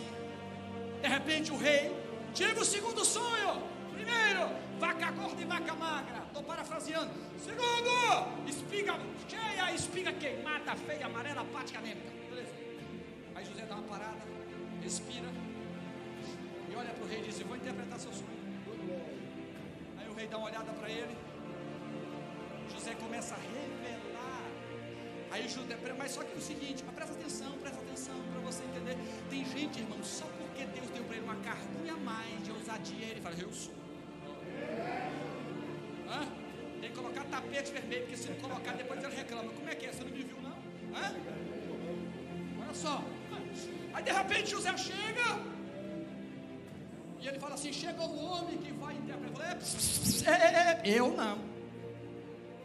[1.01, 1.91] De repente o rei,
[2.33, 3.61] diga o segundo sonho.
[3.93, 4.49] Primeiro,
[4.83, 6.19] vaca gorda e vaca magra.
[6.27, 7.13] Estou parafraseando.
[7.47, 7.93] Segundo,
[8.53, 8.93] espiga
[9.29, 12.11] cheia, espiga queimada, feia, amarela, apática, anêmica.
[12.29, 12.53] Beleza.
[13.35, 14.23] Aí José dá uma parada,
[14.81, 15.29] respira.
[16.69, 18.43] E olha para o rei e diz: vou interpretar seu sonho.
[19.99, 21.15] Aí o rei dá uma olhada para ele.
[22.73, 24.43] José começa a revelar.
[25.31, 28.97] Aí José, mas só que é o seguinte, presta atenção, presta atenção para você entender.
[29.29, 33.05] Tem gente, irmão, só porque Deus deu para ele uma cartinha a mais de ousadia,
[33.05, 33.82] ele fala, eu sou.
[36.09, 36.27] Hã?
[36.81, 39.51] Tem que colocar tapete vermelho, porque se não colocar, depois ele reclama.
[39.51, 39.91] Como é que é?
[39.91, 40.57] Você não me viu, não?
[40.97, 41.15] Hã?
[42.61, 43.03] Olha só.
[43.93, 45.39] Aí de repente José chega.
[47.21, 49.57] E ele fala assim: chega o homem que vai interpretar.
[50.25, 51.37] É, é, é, eu não.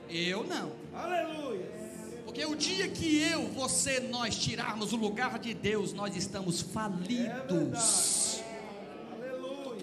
[0.08, 0.72] Eu não.
[0.94, 1.78] Aleluia.
[2.24, 7.50] Porque o dia que eu, você, nós tirarmos o lugar de Deus, nós estamos falidos.
[7.50, 7.76] Aleluia.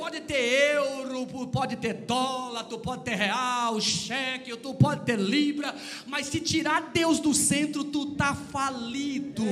[0.06, 5.74] Pode ter euro, pode ter dólar, tu pode ter real, cheque, tu pode ter libra,
[6.06, 9.44] mas se tirar Deus do centro, tu tá falido.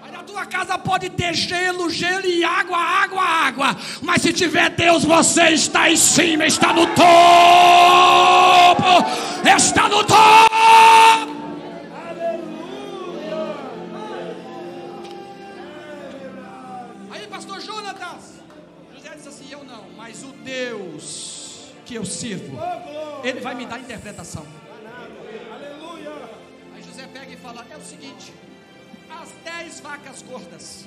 [0.00, 4.70] Aí na tua casa pode ter gelo, gelo e água, água, água, mas se tiver
[4.70, 7.04] Deus, você está em cima, está no topo,
[9.44, 11.27] está no topo.
[21.88, 22.54] Que eu sirvo,
[23.24, 24.46] ele vai me dar interpretação.
[25.54, 26.28] Aleluia.
[26.74, 28.30] Aí José pega e fala: É o seguinte,
[29.08, 30.84] as dez vacas gordas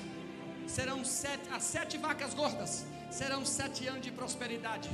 [0.68, 4.88] serão sete, as sete vacas gordas serão sete anos de prosperidade.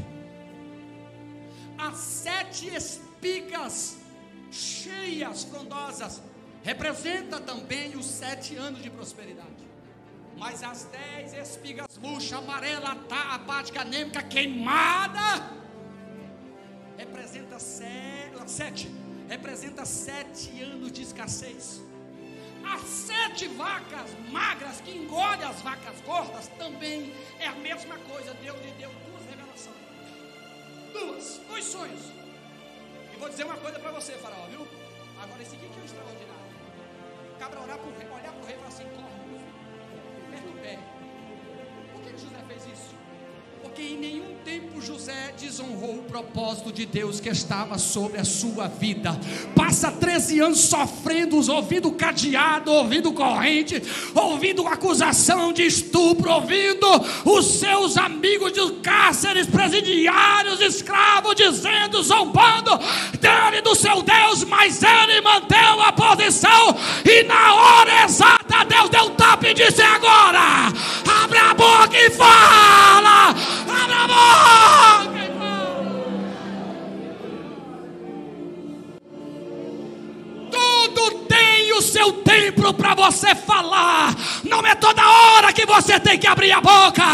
[1.76, 3.98] As sete espigas
[4.50, 6.22] cheias, frondosas,
[6.62, 9.68] representa também os sete anos de prosperidade.
[10.38, 15.57] Mas as dez espigas murcha, amarela, tá, apática, anêmica, queimada,
[16.98, 18.90] representa sete, sete,
[19.28, 21.80] representa sete anos de escassez.
[22.64, 28.34] As sete vacas magras que engolem as vacas gordas também é a mesma coisa.
[28.34, 29.76] Deus lhe deu duas revelações,
[30.92, 32.02] duas, dois sonhos.
[33.14, 34.66] E vou dizer uma coisa para você, Faraó, viu?
[35.22, 36.48] Agora esse aqui que é o extraordinário.
[37.38, 40.78] Cabra rei, olhar para o rei e falar assim: corre, meu filho, mete o pé.
[41.92, 42.87] Por que José fez isso?
[43.62, 48.68] Porque em nenhum tempo José desonrou o propósito de Deus que estava sobre a sua
[48.68, 49.18] vida.
[49.54, 53.82] Passa 13 anos sofrendo, ouvindo cadeado, ouvindo corrente,
[54.14, 56.86] ouvindo acusação de estupro, ouvindo
[57.24, 62.78] os seus amigos de cárceres, presidiários, escravos, dizendo, zombando
[63.20, 69.04] dele do seu Deus, mas ele manteve a posição e na hora exata Deus deu
[69.04, 70.72] um tapa e disse agora,
[71.58, 73.34] boca e fala,
[73.82, 75.28] abra a boca e.
[80.50, 84.14] Tudo tem o seu tempo para você falar.
[84.44, 87.04] Não é toda hora que você tem que abrir a boca.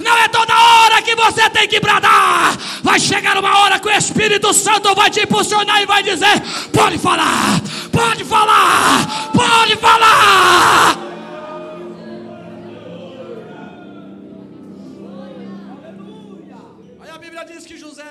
[0.00, 2.56] Não é toda hora que você tem que bradar.
[2.82, 6.42] Vai chegar uma hora que o Espírito Santo vai te impulsionar e vai dizer:
[6.72, 7.60] pode falar,
[7.92, 11.11] pode falar, pode falar.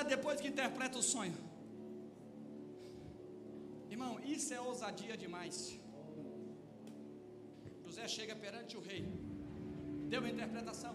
[0.02, 1.34] José, depois que interpreta o sonho,
[3.90, 5.78] Irmão, isso é ousadia demais.
[7.84, 9.04] José chega perante o rei,
[10.08, 10.94] deu uma interpretação.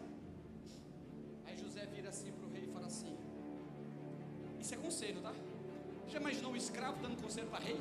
[1.46, 3.16] Aí José vira assim para o rei e fala assim:
[4.60, 5.34] Isso é conselho, tá?
[6.08, 7.80] Já imaginou um escravo dando conselho para rei?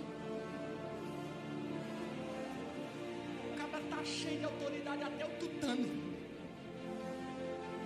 [3.52, 5.88] O cara tá cheio de autoridade até o tutano.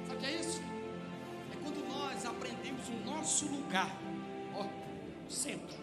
[0.09, 0.80] Sabe o que é isso?
[1.63, 3.95] Quando nós aprendemos o nosso lugar,
[4.55, 4.67] ó,
[5.29, 5.81] centro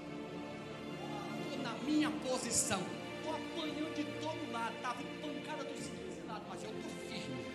[1.47, 2.81] estou na minha posição.
[3.17, 4.75] Estou apanhando de todo lado.
[4.75, 5.91] Estava pancada dos
[6.27, 7.45] lados, mas eu estou firme.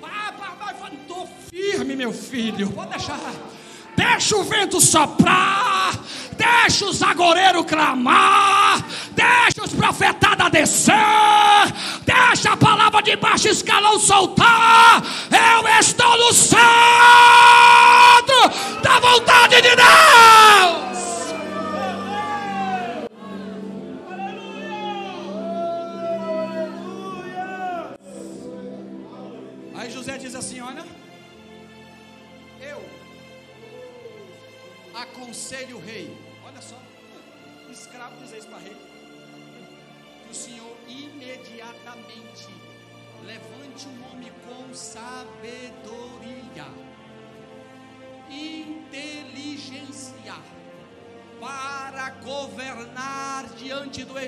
[0.00, 0.94] Vai, vai, vai.
[0.94, 2.70] Estou firme, meu filho.
[2.72, 3.18] Pode deixar.
[4.00, 5.92] Deixa o vento soprar.
[6.32, 8.82] Deixa os agoreiros clamar.
[9.10, 10.94] Deixa os profetadas descer.
[12.06, 15.02] Deixa a palavra de baixo escalão soltar.
[15.30, 16.60] Eu estou no centro
[18.82, 20.39] da vontade de Deus.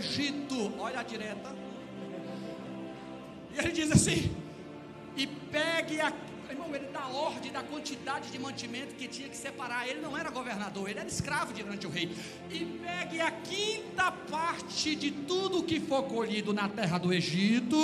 [0.03, 0.73] Egito.
[0.79, 1.55] Olha a direta.
[3.55, 4.35] E ele diz assim:
[5.17, 6.13] e pegue a.
[6.51, 9.89] Irmão, ele dá ordem da quantidade de mantimento que tinha que separar.
[9.89, 12.15] Ele não era governador, ele era escravo diante do rei.
[12.51, 17.77] E pegue a quinta parte de tudo que for colhido na terra do Egito.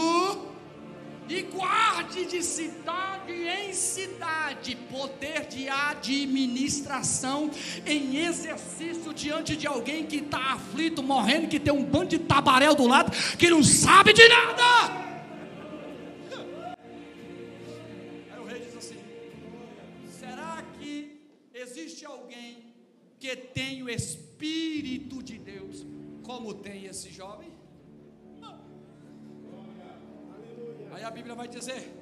[1.28, 7.50] E guarde de cidade sapiensidade, poder de administração
[7.86, 12.74] em exercício diante de alguém que está aflito, morrendo, que tem um bando de tabaréu
[12.74, 15.08] do lado, que não sabe de nada.
[18.32, 18.98] Aí o rei diz assim:
[20.08, 21.20] será que
[21.52, 22.74] existe alguém
[23.18, 25.86] que tem o Espírito de Deus
[26.22, 27.52] como tem esse jovem?
[30.90, 31.97] Aí a Bíblia vai dizer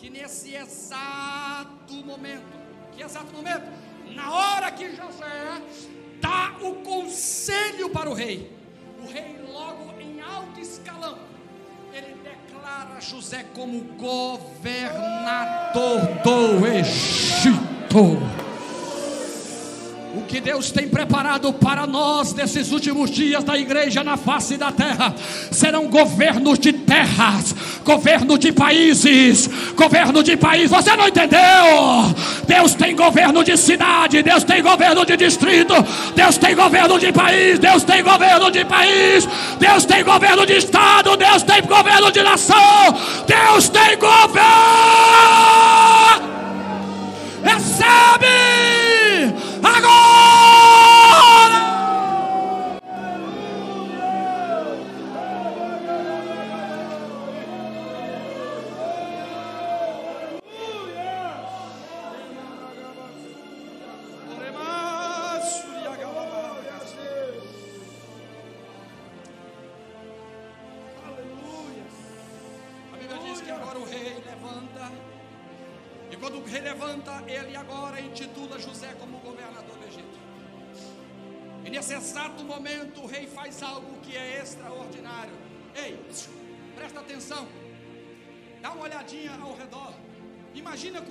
[0.00, 2.58] que nesse exato momento,
[2.90, 3.70] que exato momento,
[4.14, 5.60] na hora que José
[6.22, 8.50] dá o conselho para o rei,
[9.04, 11.18] o rei logo em alto escalão,
[11.92, 14.40] ele declara José como governador
[16.24, 18.49] do Egito.
[20.12, 24.72] O que Deus tem preparado para nós nesses últimos dias da igreja na face da
[24.72, 25.14] terra
[25.52, 27.54] serão governos de terras,
[27.84, 30.68] governo de países, governo de país.
[30.68, 31.40] Você não entendeu?
[32.44, 35.74] Deus tem governo de cidade, Deus tem governo de distrito,
[36.16, 39.28] Deus tem governo de país, Deus tem governo de país,
[39.60, 42.96] Deus tem governo de estado, Deus tem governo de nação,
[43.28, 44.40] Deus tem governo.
[47.44, 48.79] Recebe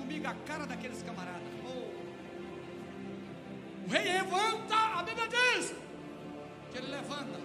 [0.10, 1.43] comigo a cara daqueles camaradas.
[1.64, 1.91] Oh.
[3.86, 5.76] O rei levanta, a Bíblia diz
[6.72, 7.39] que ele levanta,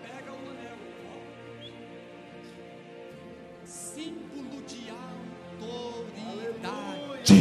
[0.00, 0.78] pega o anel,
[3.64, 4.90] símbolo de
[5.58, 7.34] autoridade.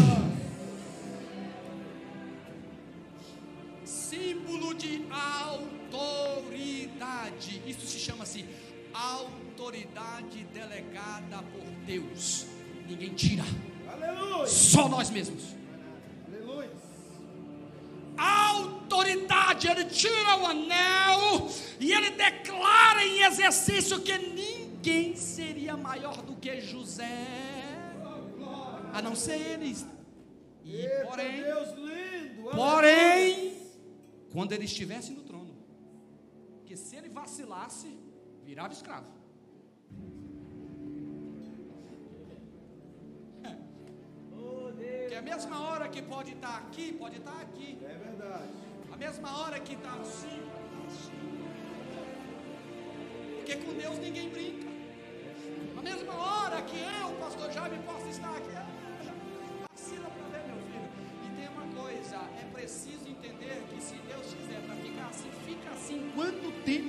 [3.85, 5.05] Símbolo de
[5.91, 7.61] autoridade.
[7.67, 8.43] Isso se chama-se
[8.91, 12.47] autoridade delegada por Deus.
[12.87, 13.43] Ninguém tira.
[14.47, 15.43] Só nós mesmos.
[16.27, 16.71] Aleluia.
[18.17, 21.49] autoridade, ele tira o anel
[21.79, 27.27] e ele declara em exercício que ninguém seria maior do que José,
[28.93, 29.85] a não ser eles.
[30.63, 31.43] E porém,
[32.51, 33.57] porém,
[34.31, 35.57] quando ele estivesse no trono,
[36.65, 37.97] que se ele vacilasse,
[38.43, 39.18] virava escravo.
[45.19, 47.77] A mesma hora que pode estar aqui, pode estar aqui.
[47.83, 48.53] É verdade.
[48.89, 50.41] A mesma hora que está assim,
[50.73, 51.19] tá assim.
[53.35, 54.69] Porque com Deus ninguém brinca.
[55.77, 58.49] A mesma hora que eu, pastor Jaime, posso estar aqui.
[58.55, 58.65] ah,
[59.73, 60.89] Vacila para ver, meu filho.
[61.25, 65.69] E tem uma coisa: é preciso entender que se Deus quiser para ficar assim, fica
[65.71, 66.88] assim quanto tempo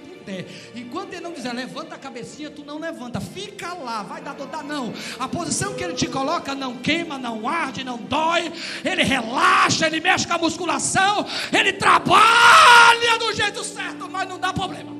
[0.74, 3.20] Enquanto Ele não dizer levanta a cabecinha, tu não levanta.
[3.20, 4.92] Fica lá, vai dar dor, dá não.
[5.18, 8.52] A posição que Ele te coloca não queima, não arde, não dói.
[8.84, 11.26] Ele relaxa, Ele mexe com a musculação.
[11.52, 14.99] Ele trabalha do jeito certo, mas não dá problema.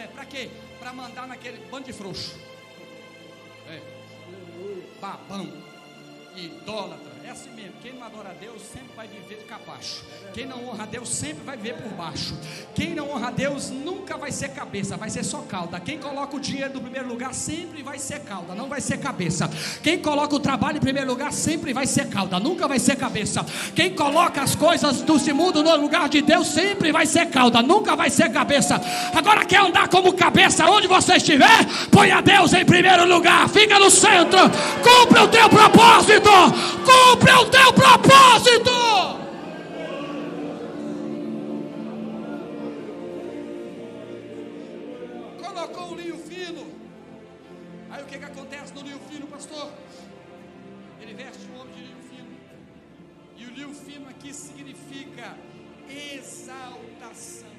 [0.00, 0.06] José.
[0.08, 0.50] Para quê?
[0.78, 2.38] Para mandar naquele bando de frouxo.
[3.68, 3.80] É.
[5.00, 5.50] Babão.
[6.36, 7.09] Idólatra.
[7.24, 7.72] É assim mesmo.
[7.82, 10.02] Quem não adora a Deus sempre vai viver de capacho.
[10.32, 12.34] Quem não honra a Deus sempre vai viver por baixo.
[12.74, 15.78] Quem não honra a Deus nunca vai ser cabeça, vai ser só cauda.
[15.80, 19.50] Quem coloca o dinheiro no primeiro lugar sempre vai ser cauda, não vai ser cabeça.
[19.82, 23.44] Quem coloca o trabalho em primeiro lugar sempre vai ser cauda, nunca vai ser cabeça.
[23.74, 27.94] Quem coloca as coisas do mundo no lugar de Deus sempre vai ser cauda, nunca
[27.94, 28.80] vai ser cabeça.
[29.14, 31.66] Agora quer andar como cabeça onde você estiver?
[31.90, 34.38] Põe a Deus em primeiro lugar, fica no centro,
[34.82, 36.30] cumpre o teu propósito,
[36.84, 38.70] cumpre o teu propósito.
[45.42, 46.66] Colocou o linho fino.
[47.90, 49.72] Aí o que, que acontece no linho fino, pastor?
[51.00, 52.36] Ele veste um homem de linho fino.
[53.36, 55.36] E o linho fino aqui significa
[55.88, 57.50] exaltação.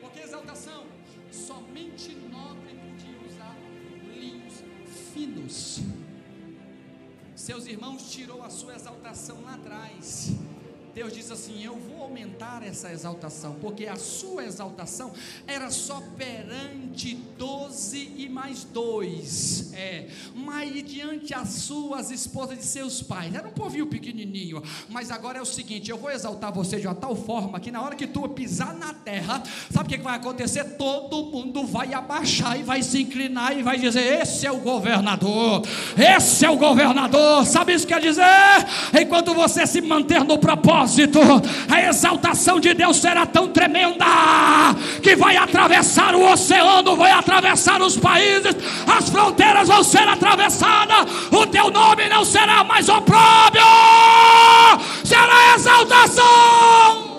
[0.00, 0.84] Por que exaltação?
[1.32, 3.56] Somente nobre podia usar
[4.14, 4.62] linhos
[5.12, 5.82] finos.
[7.44, 10.30] Seus irmãos tirou a sua exaltação lá atrás.
[10.94, 15.12] Deus diz assim: Eu vou aumentar essa exaltação, porque a sua exaltação
[15.46, 23.02] era só perante doze e mais dois, é, mas diante as suas esposas de seus
[23.02, 26.86] pais, era um povinho pequenininho, mas agora é o seguinte: eu vou exaltar você de
[26.86, 30.16] uma tal forma que na hora que tu pisar na terra, sabe o que vai
[30.16, 30.64] acontecer?
[30.76, 35.62] Todo mundo vai abaixar e vai se inclinar e vai dizer: Esse é o governador,
[35.96, 38.22] esse é o governador, sabe isso que quer dizer?
[39.00, 41.20] Enquanto você se manter no propósito, propósito,
[41.70, 44.04] a exaltação de Deus será tão tremenda
[45.02, 48.56] que vai atravessar o oceano, vai atravessar os países,
[48.86, 53.62] as fronteiras vão ser atravessadas, o teu nome não será mais opróbio,
[55.04, 57.11] será exaltação.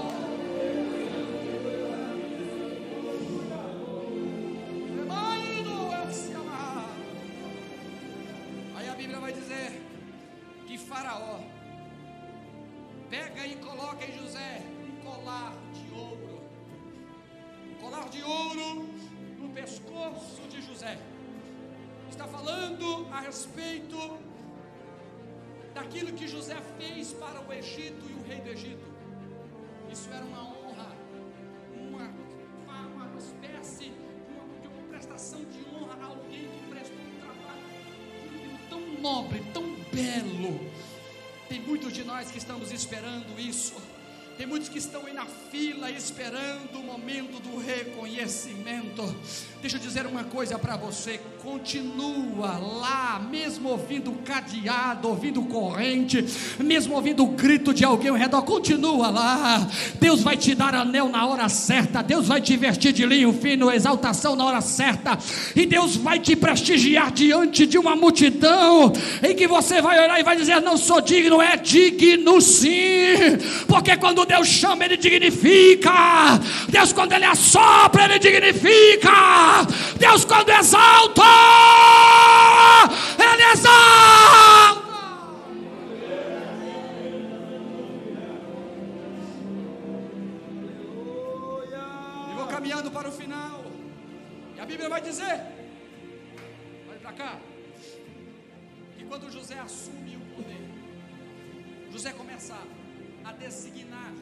[52.33, 56.25] Continua lá, mesmo ouvindo cadeado, ouvindo corrente,
[56.59, 59.67] mesmo ouvindo o grito de alguém ao redor, continua lá.
[59.99, 63.71] Deus vai te dar anel na hora certa, Deus vai te vestir de linho fino,
[63.71, 65.17] exaltação na hora certa,
[65.55, 70.23] e Deus vai te prestigiar diante de uma multidão, em que você vai olhar e
[70.23, 73.13] vai dizer: Não sou digno, é digno sim,
[73.67, 75.91] porque quando Deus chama, Ele dignifica.
[76.67, 79.11] Deus, quando Ele assopra, Ele dignifica.
[79.99, 81.23] Deus, quando exalta,
[83.19, 84.83] Ele exalta.
[92.29, 93.63] E vou caminhando para o final.
[94.55, 95.41] E a Bíblia vai dizer:
[96.89, 97.39] olha para cá.
[98.97, 100.69] Que quando José assume o poder,
[101.91, 102.55] José começa
[103.23, 104.13] a designar,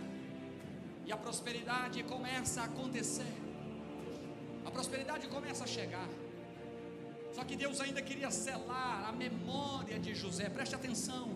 [1.05, 3.33] e a prosperidade começa a acontecer,
[4.65, 6.07] a prosperidade começa a chegar.
[7.33, 11.29] Só que Deus ainda queria selar a memória de José, preste atenção.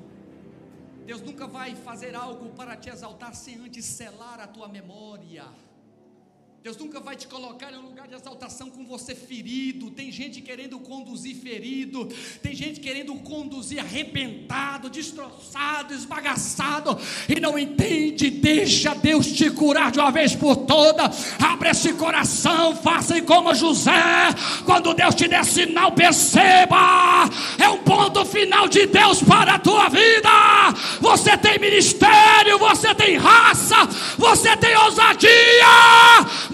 [1.05, 5.45] Deus nunca vai fazer algo para te exaltar sem antes selar a tua memória.
[6.65, 9.91] Deus nunca vai te colocar em um lugar de exaltação com você ferido.
[9.91, 12.09] Tem gente querendo conduzir ferido,
[12.41, 16.97] tem gente querendo conduzir arrebentado, destroçado, esbagaçado
[17.29, 18.31] e não entende.
[18.31, 21.03] Deixa Deus te curar de uma vez por toda.
[21.39, 23.93] Abre esse coração, faça como José.
[24.65, 27.29] Quando Deus te der sinal, perceba.
[27.59, 30.29] É um ponto final de Deus para a tua vida.
[30.99, 33.85] Você tem ministério, você tem raça,
[34.17, 35.35] você tem ousadia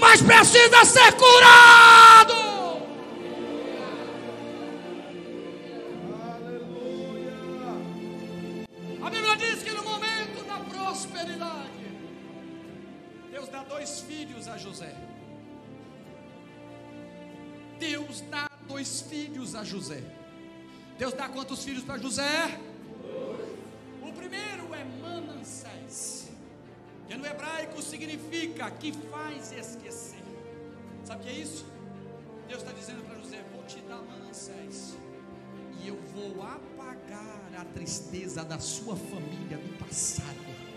[0.02, 2.34] mas precisa ser curado.
[9.06, 11.86] A Bíblia diz que no momento da prosperidade,
[13.30, 14.96] Deus dá dois filhos a José.
[17.78, 20.04] Deus dá dois filhos a José.
[20.98, 22.60] Deus dá quantos filhos para José?
[27.22, 30.24] No hebraico significa que faz esquecer.
[31.06, 31.66] Sabe o que é isso?
[32.48, 34.98] Deus está dizendo para José: Vou te dar Manassés,
[35.80, 40.71] e eu vou apagar a tristeza da sua família do passado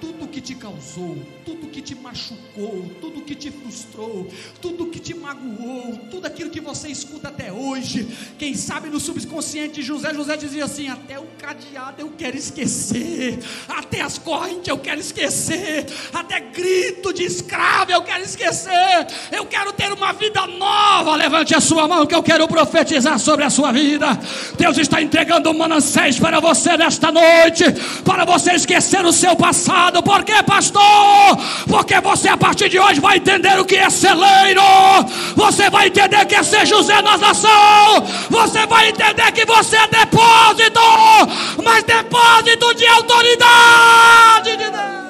[0.00, 4.28] tudo que te causou, tudo que te machucou, tudo que te frustrou,
[4.60, 9.74] tudo que te magoou, tudo aquilo que você escuta até hoje, quem sabe no subconsciente
[9.74, 13.38] de José, José dizia assim: até o cadeado eu quero esquecer,
[13.68, 19.72] até as correntes eu quero esquecer, até grito de escravo eu quero esquecer, eu quero
[19.72, 21.16] ter uma vida nova.
[21.16, 24.18] Levante a sua mão que eu quero profetizar sobre a sua vida.
[24.58, 25.66] Deus está entregando um
[26.20, 27.64] para você nesta noite,
[28.04, 30.82] para você esquecer o seu passado por quê, pastor?
[31.68, 34.62] Porque você a partir de hoje vai entender o que é celeiro.
[35.34, 38.02] Você vai entender que é ser José na nação.
[38.30, 40.80] Você vai entender que você é depósito,
[41.64, 45.06] mas depósito de autoridade de Deus.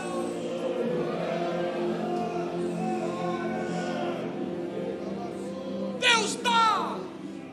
[6.01, 6.97] Deus dá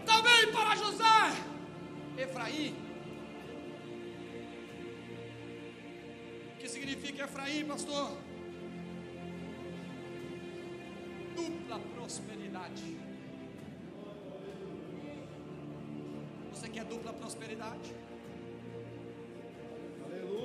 [0.05, 1.31] também para José,
[2.17, 2.82] Efraim
[6.73, 8.17] significa Efraim, pastor?
[11.35, 12.97] Dupla prosperidade.
[16.51, 18.02] Você quer dupla prosperidade?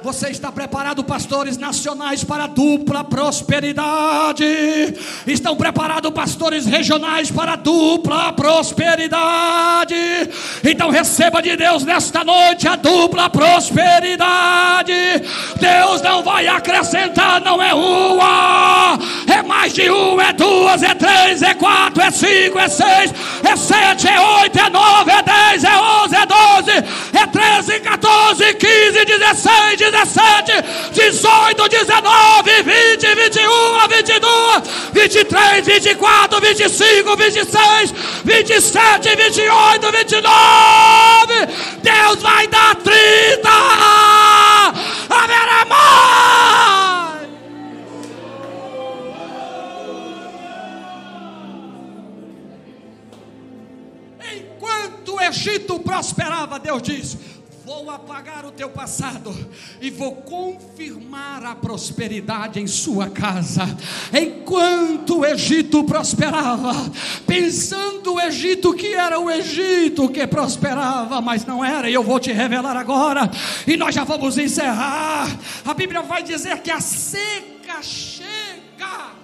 [0.03, 4.45] Você está preparado, pastores nacionais, para a dupla prosperidade?
[5.25, 9.95] Estão preparados, pastores regionais, para a dupla prosperidade?
[10.63, 14.93] Então receba de Deus nesta noite a dupla prosperidade.
[15.59, 18.76] Deus não vai acrescentar, não é uma,
[19.28, 23.13] é mais de um, é duas, é três, é quatro, é cinco, é seis,
[23.43, 26.71] é sete, é oito, é nove, é dez, é onze, é doze,
[27.13, 30.51] é treze, quatorze, quinze, dezesseis, 17,
[30.93, 34.63] 18, 19, 20, 21, 22,
[34.93, 40.28] 23, 24, 25, 26, 27, 28, 29.
[41.84, 43.96] Deus vai dar 30.
[55.28, 57.17] Egito prosperava, Deus diz:
[57.65, 59.36] Vou apagar o teu passado
[59.82, 63.63] e vou confirmar a prosperidade em sua casa.
[64.13, 66.73] Enquanto o Egito prosperava,
[67.25, 72.21] pensando o Egito que era o Egito que prosperava, mas não era, e eu vou
[72.21, 73.30] te revelar agora,
[73.67, 75.38] e nós já vamos encerrar.
[75.65, 79.16] A Bíblia vai dizer que a seca chega.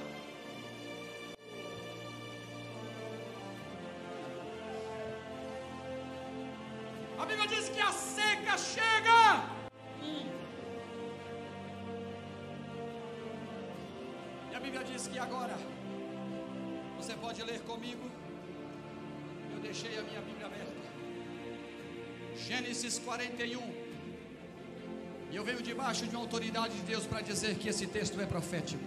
[26.13, 28.83] Uma autoridade de Deus para dizer que esse texto é profético.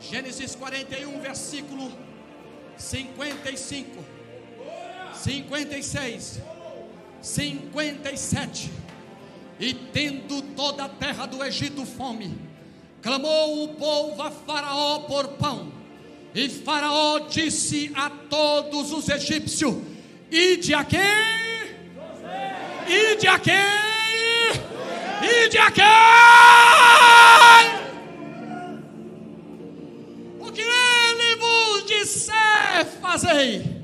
[0.00, 1.90] Gênesis 41, versículo
[2.76, 4.04] 55.
[5.14, 6.40] 56,
[7.20, 8.72] 57.
[9.58, 12.38] E tendo toda a terra do Egito fome,
[13.02, 15.72] clamou o povo a Faraó por pão.
[16.34, 19.74] E Faraó disse a todos os egípcios:
[20.30, 21.00] Ide a quem?
[22.86, 23.38] Ide a
[25.26, 25.46] quem?
[25.46, 25.86] Ide a quem?
[30.40, 33.76] O que ele vos disser, fazei.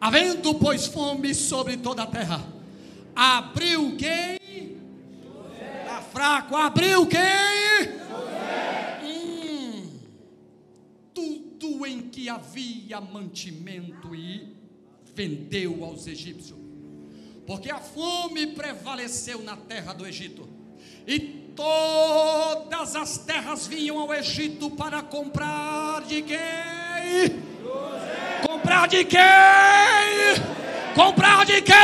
[0.00, 2.44] Havendo, pois, fome sobre toda a terra,
[3.14, 4.38] abriu quem?
[5.80, 7.20] Está fraco, abriu quem?
[9.04, 10.00] Hum,
[11.14, 14.56] tudo em que havia mantimento e
[15.14, 16.58] vendeu aos egípcios,
[17.46, 20.48] porque a fome prevaleceu na terra do Egito,
[21.06, 21.18] e
[21.54, 27.42] todas as terras vinham ao Egito para comprar de quem?
[28.46, 29.20] Comprar de quem?
[30.94, 31.76] Comprar de quem?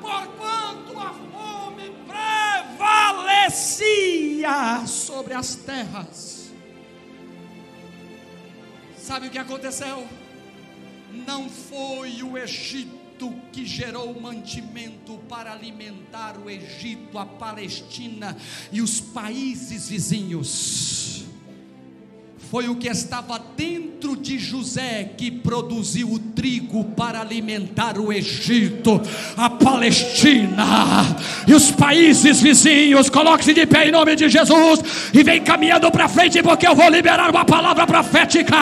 [0.00, 1.92] Porquanto a fome
[2.76, 3.76] prevalecia
[4.86, 6.50] sobre as terras.
[8.96, 10.06] Sabe o que aconteceu?
[11.12, 18.36] Não foi o Egito que gerou mantimento para alimentar o Egito, a Palestina
[18.72, 21.19] e os países vizinhos.
[22.50, 29.00] Foi o que estava dentro de José que produziu o trigo para alimentar o Egito,
[29.36, 30.66] a Palestina
[31.46, 33.08] e os países vizinhos.
[33.08, 34.80] Coloque-se de pé em nome de Jesus
[35.14, 38.56] e vem caminhando para frente, porque eu vou liberar uma palavra profética.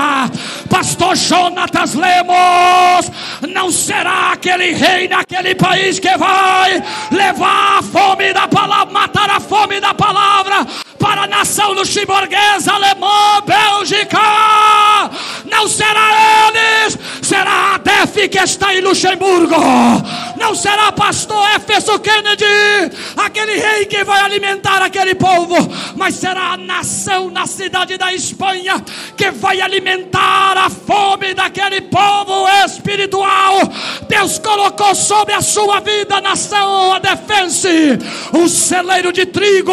[0.68, 3.10] Pastor Jonatas Lemos,
[3.48, 9.40] não será aquele rei naquele país que vai levar a fome da palavra, matar a
[9.40, 10.66] fome da palavra
[10.98, 14.18] para a nação luxemburguesa, alemã, Bélgica.
[15.44, 19.56] Não será eles, será a DEF que está em Luxemburgo.
[20.36, 22.44] Não será pastor Éfeso Kennedy,
[23.16, 25.56] aquele rei que vai alimentar aquele povo,
[25.96, 28.82] mas será a nação na cidade da Espanha
[29.16, 33.60] que vai alimentar a fome daquele povo espiritual.
[34.08, 37.68] Deus colocou sobre a sua vida, nação, a defesa,
[38.32, 39.72] um celeiro de trigo,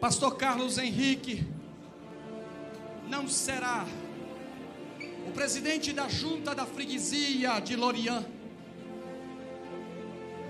[0.00, 1.44] Pastor Carlos Henrique
[3.08, 3.84] não será
[5.26, 8.24] o presidente da junta da freguesia de Lorian.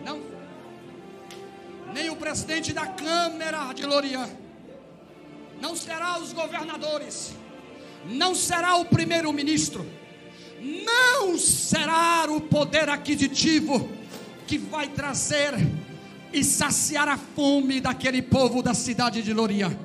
[0.04, 0.20] Não.
[1.94, 4.28] Nem o presidente da Câmara de Lorian.
[5.62, 7.32] Não será os governadores.
[8.04, 9.86] Não será o primeiro-ministro.
[10.60, 13.90] Não será o poder aquisitivo
[14.46, 15.54] que vai trazer
[16.32, 19.76] e saciar a fome daquele povo da cidade de Lorian.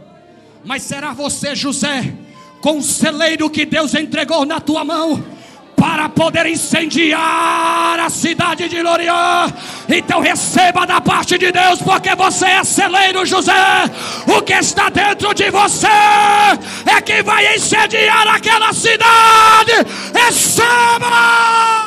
[0.63, 2.13] Mas será você, José,
[2.61, 5.23] com o celeiro que Deus entregou na tua mão
[5.75, 9.51] para poder incendiar a cidade de Lorian.
[9.89, 13.53] Então receba da parte de Deus, porque você é celeiro, José.
[14.25, 15.87] O que está dentro de você
[16.85, 19.73] é que vai incendiar aquela cidade.
[20.13, 21.82] Receba!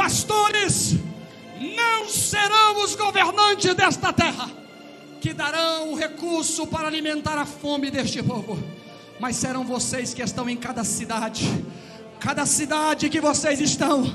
[0.00, 0.94] Pastores
[1.76, 4.50] não serão os governantes desta terra
[5.20, 8.58] que darão o recurso para alimentar a fome deste povo,
[9.20, 11.46] mas serão vocês que estão em cada cidade,
[12.18, 14.10] cada cidade que vocês estão.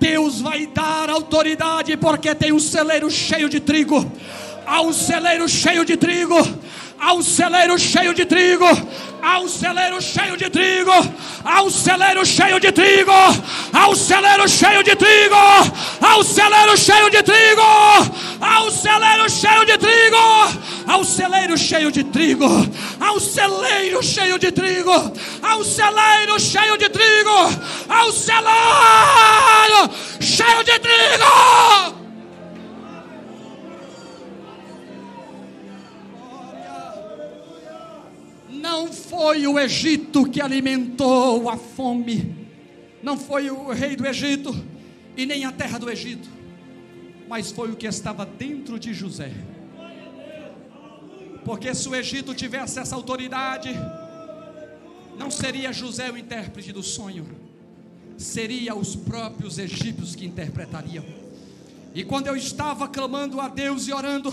[0.00, 4.04] Deus vai dar autoridade, porque tem um celeiro cheio de trigo.
[4.66, 6.34] Há um celeiro cheio de trigo
[7.02, 8.64] Há um celeiro cheio de trigo.
[9.20, 10.92] Há um celeiro cheio de trigo.
[11.44, 13.10] Há um celeiro cheio de trigo.
[13.72, 15.34] Há um celeiro cheio de trigo.
[16.00, 17.60] Há um celeiro cheio de trigo.
[18.40, 20.16] Há um celeiro cheio de trigo.
[20.86, 22.46] Há um celeiro cheio de trigo.
[23.00, 25.12] Há um celeiro cheio de trigo.
[25.42, 27.30] Há um celeiro cheio de trigo.
[27.88, 29.90] Há um celeiro
[30.20, 32.01] cheio de trigo.
[38.72, 42.48] Não foi o Egito que alimentou a fome,
[43.02, 44.50] não foi o rei do Egito
[45.14, 46.26] e nem a terra do Egito,
[47.28, 49.30] mas foi o que estava dentro de José.
[51.44, 53.68] Porque se o Egito tivesse essa autoridade,
[55.18, 57.26] não seria José o intérprete do sonho,
[58.16, 61.04] seria os próprios egípcios que interpretariam.
[61.94, 64.30] E quando eu estava clamando a Deus e orando,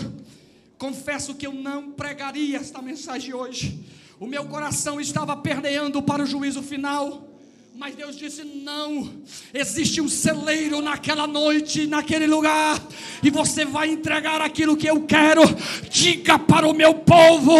[0.80, 3.86] confesso que eu não pregaria esta mensagem hoje
[4.20, 7.29] o meu coração estava perneando para o juízo final.
[7.76, 9.08] Mas Deus disse: não,
[9.54, 12.78] existe um celeiro naquela noite, naquele lugar,
[13.22, 15.42] e você vai entregar aquilo que eu quero.
[15.88, 17.56] Diga para o meu povo,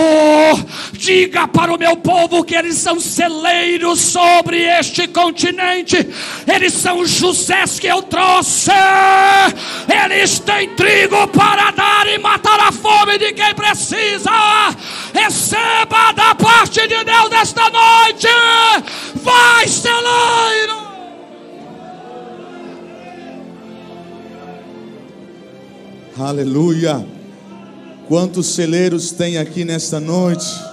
[0.93, 5.97] diga para o meu povo que eles são celeiros sobre este continente,
[6.53, 8.73] eles são os Josés que eu trouxe,
[10.05, 14.31] eles têm trigo para dar e matar a fome de quem precisa.
[15.15, 18.29] Receba da parte de Deus nesta noite,
[19.15, 20.10] vai celeiro
[26.31, 27.05] Aleluia.
[28.07, 30.70] Quantos celeiros tem aqui nesta noite?